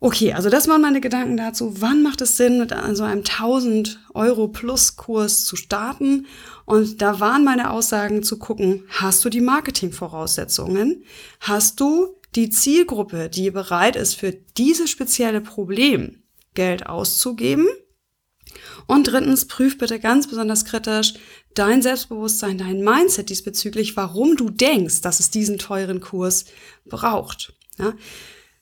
Okay, 0.00 0.32
also 0.32 0.48
das 0.48 0.68
waren 0.68 0.80
meine 0.80 1.00
Gedanken 1.00 1.36
dazu. 1.36 1.80
Wann 1.80 2.02
macht 2.02 2.20
es 2.20 2.36
Sinn, 2.36 2.58
mit 2.58 2.72
so 2.92 3.02
einem 3.02 3.20
1000 3.20 3.98
Euro 4.14 4.46
Plus 4.46 4.96
Kurs 4.96 5.44
zu 5.44 5.56
starten? 5.56 6.26
Und 6.66 7.02
da 7.02 7.18
waren 7.18 7.42
meine 7.42 7.70
Aussagen 7.70 8.22
zu 8.22 8.38
gucken, 8.38 8.84
hast 8.88 9.24
du 9.24 9.28
die 9.28 9.40
Marketingvoraussetzungen? 9.40 11.02
Hast 11.40 11.80
du 11.80 12.14
die 12.34 12.50
Zielgruppe, 12.50 13.28
die 13.28 13.50
bereit 13.50 13.96
ist, 13.96 14.14
für 14.14 14.32
dieses 14.32 14.90
spezielle 14.90 15.40
Problem 15.40 16.22
Geld 16.54 16.86
auszugeben. 16.86 17.66
Und 18.86 19.08
drittens, 19.08 19.46
prüf 19.46 19.78
bitte 19.78 20.00
ganz 20.00 20.28
besonders 20.28 20.64
kritisch 20.64 21.14
dein 21.54 21.82
Selbstbewusstsein, 21.82 22.58
dein 22.58 22.82
Mindset 22.82 23.28
diesbezüglich, 23.28 23.96
warum 23.96 24.36
du 24.36 24.50
denkst, 24.50 25.02
dass 25.02 25.20
es 25.20 25.30
diesen 25.30 25.58
teuren 25.58 26.00
Kurs 26.00 26.46
braucht. 26.86 27.54
Ja? 27.78 27.94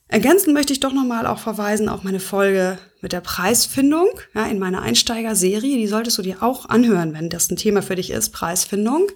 Ergänzend 0.09 0.55
möchte 0.55 0.73
ich 0.73 0.81
doch 0.81 0.93
nochmal 0.93 1.27
auch 1.27 1.41
verweisen 1.41 1.89
auf 1.89 2.05
meine 2.05 2.21
Folge 2.21 2.79
mit 3.01 3.13
der 3.13 3.21
Preisfindung 3.21 4.09
ja, 4.35 4.47
in 4.47 4.59
meiner 4.59 4.83
Einsteiger-Serie. 4.83 5.77
Die 5.77 5.89
solltest 5.89 6.17
du 6.19 6.23
dir 6.23 6.43
auch 6.43 6.69
anhören, 6.69 7.13
wenn 7.13 7.29
das 7.29 7.51
ein 7.51 7.57
Thema 7.57 7.83
für 7.83 7.97
dich 7.97 8.11
ist, 8.11 8.31
Preisfindung. 8.31 9.09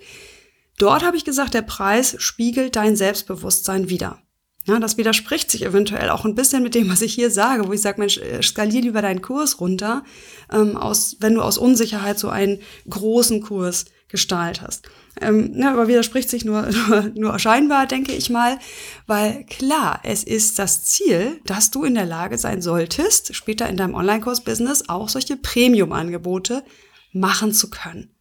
Dort 0.79 1.05
habe 1.05 1.17
ich 1.17 1.25
gesagt, 1.25 1.55
der 1.55 1.63
Preis 1.63 2.17
spiegelt 2.19 2.75
dein 2.75 2.97
Selbstbewusstsein 2.97 3.89
wider. 3.89 4.21
Ja, 4.67 4.79
das 4.79 4.99
widerspricht 4.99 5.51
sich 5.51 5.65
eventuell 5.65 6.11
auch 6.11 6.25
ein 6.25 6.35
bisschen 6.35 6.63
mit 6.63 6.75
dem, 6.75 6.91
was 6.91 7.03
ich 7.03 7.15
hier 7.15 7.31
sage, 7.31 7.67
wo 7.67 7.73
ich 7.73 7.81
sage, 7.81 8.01
Mensch, 8.01 8.19
äh, 8.19 8.43
skalier 8.43 8.83
lieber 8.83 9.01
deinen 9.01 9.23
Kurs 9.23 9.61
runter, 9.61 10.05
ähm, 10.53 10.77
aus, 10.77 11.17
wenn 11.21 11.35
du 11.35 11.43
aus 11.43 11.57
Unsicherheit 11.57 12.19
so 12.19 12.29
einen 12.29 12.61
großen 12.89 13.41
Kurs 13.41 13.87
gestaltest. 14.11 14.89
Ähm, 15.21 15.53
ne, 15.53 15.71
aber 15.71 15.89
widerspricht 15.89 16.31
sich 16.31 16.45
nur, 16.45 16.69
nur, 16.89 17.13
nur 17.15 17.39
scheinbar, 17.39 17.87
denke 17.87 18.13
ich 18.13 18.31
mal, 18.31 18.59
weil 19.07 19.45
klar, 19.45 20.01
es 20.03 20.25
ist 20.25 20.59
das 20.59 20.85
Ziel, 20.85 21.41
dass 21.45 21.71
du 21.71 21.85
in 21.85 21.95
der 21.95 22.07
Lage 22.07 22.39
sein 22.39 22.63
solltest, 22.63 23.35
später 23.35 23.69
in 23.69 23.77
deinem 23.77 23.95
Online-Kurs-Business 23.95 24.89
auch 24.89 25.09
solche 25.09 25.37
Premium-Angebote 25.37 26.65
machen 27.13 27.53
zu 27.53 27.71
können. 27.71 28.15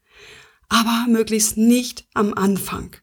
Aber 0.68 1.06
möglichst 1.08 1.58
nicht 1.58 2.08
am 2.14 2.34
Anfang. 2.34 2.96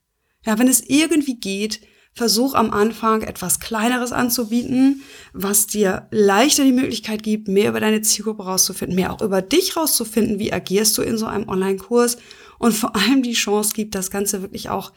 Ja, 0.44 0.58
wenn 0.58 0.68
es 0.68 0.80
irgendwie 0.80 1.38
geht, 1.38 1.80
versuch 2.16 2.54
am 2.54 2.70
Anfang 2.70 3.20
etwas 3.22 3.60
Kleineres 3.60 4.10
anzubieten, 4.10 5.02
was 5.34 5.66
dir 5.66 6.08
leichter 6.10 6.64
die 6.64 6.72
Möglichkeit 6.72 7.22
gibt, 7.22 7.46
mehr 7.46 7.68
über 7.68 7.78
deine 7.78 8.00
Zielgruppe 8.00 8.44
rauszufinden, 8.44 8.96
mehr 8.96 9.12
auch 9.12 9.20
über 9.20 9.42
dich 9.42 9.76
rauszufinden, 9.76 10.38
wie 10.38 10.52
agierst 10.52 10.96
du 10.96 11.02
in 11.02 11.18
so 11.18 11.26
einem 11.26 11.48
Online-Kurs 11.48 12.16
und 12.58 12.72
vor 12.72 12.96
allem 12.96 13.22
die 13.22 13.34
Chance 13.34 13.74
gibt, 13.74 13.94
das 13.94 14.10
Ganze 14.10 14.40
wirklich 14.40 14.70
auch 14.70 14.92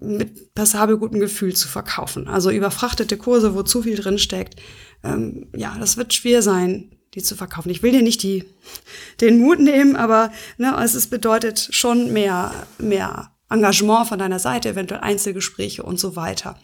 mit 0.00 0.54
passabel 0.54 0.96
gutem 0.96 1.20
Gefühl 1.20 1.54
zu 1.54 1.68
verkaufen. 1.68 2.28
Also 2.28 2.50
überfrachtete 2.50 3.18
Kurse, 3.18 3.54
wo 3.54 3.62
zu 3.62 3.82
viel 3.82 3.96
drin 3.96 4.18
steckt, 4.18 4.56
ähm, 5.04 5.48
ja, 5.54 5.76
das 5.78 5.98
wird 5.98 6.14
schwer 6.14 6.40
sein, 6.40 6.96
die 7.14 7.22
zu 7.22 7.36
verkaufen. 7.36 7.70
Ich 7.70 7.82
will 7.82 7.92
dir 7.92 8.02
nicht 8.02 8.22
die, 8.22 8.44
den 9.20 9.38
Mut 9.38 9.60
nehmen, 9.60 9.96
aber 9.96 10.32
ne, 10.56 10.74
es 10.82 11.06
bedeutet 11.08 11.68
schon 11.72 12.12
mehr, 12.12 12.54
mehr 12.78 13.32
Engagement 13.50 14.08
von 14.08 14.18
deiner 14.18 14.38
Seite, 14.38 14.70
eventuell 14.70 15.00
Einzelgespräche 15.00 15.82
und 15.82 15.98
so 15.98 16.16
weiter. 16.16 16.58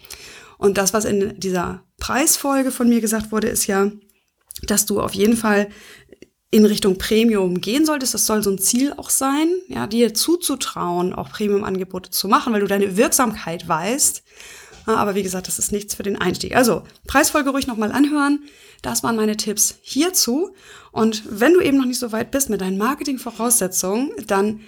Und 0.59 0.79
das, 0.79 0.93
was 0.93 1.05
in 1.05 1.39
dieser 1.39 1.83
Preisfolge 1.99 2.71
von 2.71 2.89
mir 2.89 3.01
gesagt 3.01 3.33
wurde, 3.33 3.49
ist 3.49 3.67
ja, 3.67 3.91
dass 4.63 4.87
du 4.87 5.01
auf 5.01 5.15
jeden 5.15 5.37
Fall 5.37 5.69
in 6.51 6.65
Richtung 6.65 6.99
Premium 6.99 7.61
gehen 7.61 7.85
solltest. 7.85 8.15
Das 8.15 8.27
soll 8.27 8.43
so 8.43 8.51
ein 8.51 8.59
Ziel 8.59 8.93
auch 8.97 9.11
sein, 9.11 9.49
ja, 9.67 9.89
dir 9.89 10.15
zuzutrauen, 10.15 11.13
auch 11.13 11.31
Premium-Angebote 11.31 12.11
zu 12.11 12.29
machen, 12.29 12.53
weil 12.53 12.61
du 12.61 12.69
deine 12.69 12.97
Wirksamkeit 12.97 13.67
weißt. 13.67 14.23
Aber 14.87 15.15
wie 15.15 15.23
gesagt, 15.23 15.49
das 15.49 15.59
ist 15.59 15.73
nichts 15.73 15.95
für 15.95 16.03
den 16.03 16.21
Einstieg. 16.21 16.55
Also, 16.55 16.85
Preisfolge 17.07 17.51
ruhig 17.51 17.67
nochmal 17.67 17.91
anhören. 17.91 18.45
Das 18.83 19.03
waren 19.03 19.17
meine 19.17 19.37
Tipps 19.37 19.77
hierzu. 19.81 20.55
Und 20.93 21.25
wenn 21.29 21.55
du 21.55 21.61
eben 21.61 21.79
noch 21.79 21.87
nicht 21.87 21.99
so 21.99 22.13
weit 22.13 22.31
bist 22.31 22.51
mit 22.51 22.61
deinen 22.61 22.79
Marketing-Voraussetzungen, 22.79 24.13
dann 24.27 24.61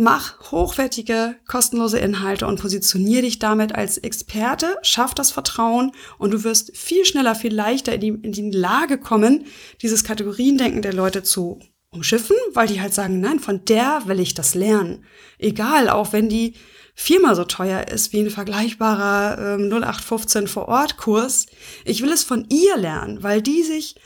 Mach 0.00 0.52
hochwertige, 0.52 1.34
kostenlose 1.48 1.98
Inhalte 1.98 2.46
und 2.46 2.60
positionier 2.60 3.22
dich 3.22 3.40
damit 3.40 3.74
als 3.74 3.98
Experte, 3.98 4.76
schaff 4.82 5.12
das 5.12 5.32
Vertrauen 5.32 5.90
und 6.18 6.30
du 6.30 6.44
wirst 6.44 6.76
viel 6.76 7.04
schneller, 7.04 7.34
viel 7.34 7.52
leichter 7.52 7.94
in 7.94 8.00
die, 8.00 8.08
in 8.08 8.30
die 8.30 8.50
Lage 8.52 8.98
kommen, 8.98 9.46
dieses 9.82 10.04
Kategoriendenken 10.04 10.82
der 10.82 10.92
Leute 10.92 11.24
zu 11.24 11.58
umschiffen, 11.90 12.36
weil 12.52 12.68
die 12.68 12.80
halt 12.80 12.94
sagen, 12.94 13.18
nein, 13.18 13.40
von 13.40 13.64
der 13.64 14.02
will 14.06 14.20
ich 14.20 14.34
das 14.34 14.54
lernen. 14.54 15.04
Egal, 15.36 15.88
auch 15.88 16.12
wenn 16.12 16.28
die 16.28 16.54
viermal 16.94 17.34
so 17.34 17.42
teuer 17.42 17.88
ist 17.88 18.12
wie 18.12 18.20
ein 18.20 18.30
vergleichbarer 18.30 19.56
ähm, 19.56 19.68
0815 19.68 20.46
vor 20.46 20.68
Ort 20.68 20.96
Kurs. 20.96 21.46
Ich 21.84 22.02
will 22.02 22.12
es 22.12 22.22
von 22.22 22.46
ihr 22.50 22.76
lernen, 22.76 23.24
weil 23.24 23.42
die 23.42 23.64
sich 23.64 23.96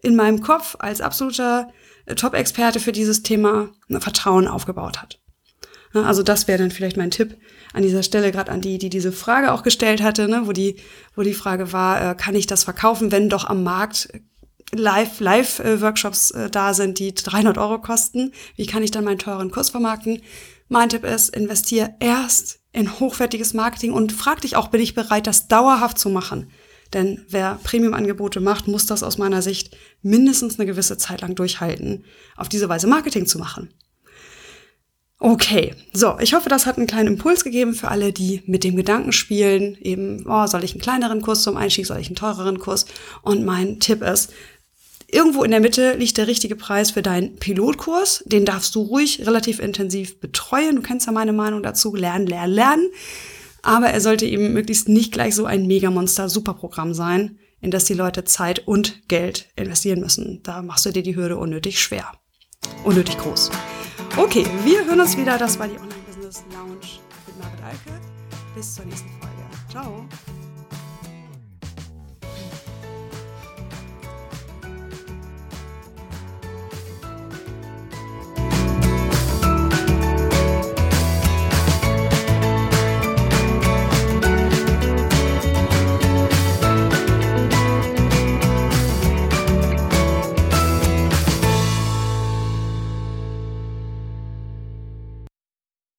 in 0.00 0.14
meinem 0.14 0.42
Kopf 0.42 0.76
als 0.78 1.00
absoluter 1.00 1.72
Top-Experte 2.14 2.78
für 2.78 2.92
dieses 2.92 3.24
Thema 3.24 3.70
Vertrauen 3.98 4.46
aufgebaut 4.46 5.02
hat. 5.02 5.20
Ne, 5.92 6.06
also 6.06 6.22
das 6.22 6.46
wäre 6.46 6.58
dann 6.58 6.70
vielleicht 6.70 6.96
mein 6.96 7.10
Tipp 7.10 7.36
an 7.72 7.82
dieser 7.82 8.02
Stelle, 8.02 8.30
gerade 8.30 8.52
an 8.52 8.60
die, 8.60 8.78
die 8.78 8.90
diese 8.90 9.12
Frage 9.12 9.52
auch 9.52 9.62
gestellt 9.62 10.02
hatte, 10.02 10.28
ne, 10.28 10.42
wo, 10.44 10.52
die, 10.52 10.76
wo 11.16 11.22
die 11.22 11.34
Frage 11.34 11.72
war, 11.72 12.10
äh, 12.10 12.14
kann 12.14 12.34
ich 12.34 12.46
das 12.46 12.64
verkaufen, 12.64 13.10
wenn 13.10 13.28
doch 13.28 13.44
am 13.44 13.62
Markt 13.62 14.08
Live-Live-Workshops 14.72 16.30
äh, 16.30 16.50
da 16.50 16.74
sind, 16.74 16.98
die 16.98 17.12
300 17.14 17.58
Euro 17.58 17.80
kosten? 17.80 18.32
Wie 18.56 18.66
kann 18.66 18.82
ich 18.82 18.92
dann 18.92 19.04
meinen 19.04 19.18
teuren 19.18 19.50
Kurs 19.50 19.70
vermarkten? 19.70 20.22
Mein 20.68 20.88
Tipp 20.88 21.04
ist, 21.04 21.34
investier 21.34 21.94
erst 21.98 22.60
in 22.72 23.00
hochwertiges 23.00 23.54
Marketing 23.54 23.92
und 23.92 24.12
frag 24.12 24.42
dich 24.42 24.54
auch, 24.54 24.68
bin 24.68 24.80
ich 24.80 24.94
bereit, 24.94 25.26
das 25.26 25.48
dauerhaft 25.48 25.98
zu 25.98 26.08
machen? 26.08 26.50
Denn 26.92 27.24
wer 27.28 27.58
Premium-Angebote 27.62 28.40
macht, 28.40 28.68
muss 28.68 28.86
das 28.86 29.02
aus 29.02 29.18
meiner 29.18 29.42
Sicht 29.42 29.76
mindestens 30.02 30.58
eine 30.58 30.66
gewisse 30.66 30.96
Zeit 30.98 31.20
lang 31.20 31.34
durchhalten, 31.34 32.04
auf 32.36 32.48
diese 32.48 32.68
Weise 32.68 32.86
Marketing 32.86 33.26
zu 33.26 33.38
machen. 33.38 33.72
Okay, 35.22 35.74
so, 35.92 36.16
ich 36.18 36.32
hoffe, 36.32 36.48
das 36.48 36.64
hat 36.64 36.78
einen 36.78 36.86
kleinen 36.86 37.08
Impuls 37.08 37.44
gegeben 37.44 37.74
für 37.74 37.88
alle, 37.88 38.10
die 38.10 38.42
mit 38.46 38.64
dem 38.64 38.74
Gedanken 38.74 39.12
spielen, 39.12 39.76
eben, 39.82 40.24
oh, 40.26 40.46
soll 40.46 40.64
ich 40.64 40.72
einen 40.72 40.80
kleineren 40.80 41.20
Kurs 41.20 41.42
zum 41.42 41.58
Einstieg, 41.58 41.86
soll 41.86 42.00
ich 42.00 42.06
einen 42.06 42.16
teureren 42.16 42.58
Kurs? 42.58 42.86
Und 43.20 43.44
mein 43.44 43.80
Tipp 43.80 44.00
ist, 44.02 44.32
irgendwo 45.08 45.44
in 45.44 45.50
der 45.50 45.60
Mitte 45.60 45.92
liegt 45.92 46.16
der 46.16 46.26
richtige 46.26 46.56
Preis 46.56 46.92
für 46.92 47.02
deinen 47.02 47.36
Pilotkurs. 47.36 48.24
Den 48.24 48.46
darfst 48.46 48.74
du 48.74 48.80
ruhig 48.80 49.26
relativ 49.26 49.60
intensiv 49.60 50.20
betreuen. 50.20 50.76
Du 50.76 50.82
kennst 50.82 51.06
ja 51.06 51.12
meine 51.12 51.34
Meinung 51.34 51.62
dazu, 51.62 51.94
lernen, 51.94 52.26
lernen, 52.26 52.54
lernen. 52.54 52.90
Aber 53.60 53.88
er 53.88 54.00
sollte 54.00 54.24
eben 54.24 54.54
möglichst 54.54 54.88
nicht 54.88 55.12
gleich 55.12 55.34
so 55.34 55.44
ein 55.44 55.66
Megamonster-Superprogramm 55.66 56.94
sein, 56.94 57.38
in 57.60 57.70
das 57.70 57.84
die 57.84 57.92
Leute 57.92 58.24
Zeit 58.24 58.66
und 58.66 59.06
Geld 59.08 59.50
investieren 59.54 60.00
müssen. 60.00 60.42
Da 60.44 60.62
machst 60.62 60.86
du 60.86 60.92
dir 60.92 61.02
die 61.02 61.14
Hürde 61.14 61.36
unnötig 61.36 61.78
schwer. 61.78 62.10
Unnötig 62.84 63.18
groß. 63.18 63.50
Okay, 64.20 64.44
wir 64.64 64.84
hören 64.84 65.00
uns 65.00 65.16
wieder. 65.16 65.38
Das 65.38 65.58
war 65.58 65.66
die 65.66 65.78
Online 65.78 66.02
Business 66.06 66.44
Lounge 66.52 66.74
mit 67.26 67.38
Margaret 67.38 67.64
Alke. 67.64 68.00
Bis 68.54 68.74
zur 68.74 68.84
nächsten 68.84 69.08
Folge. 69.18 69.34
Ciao. 69.70 70.04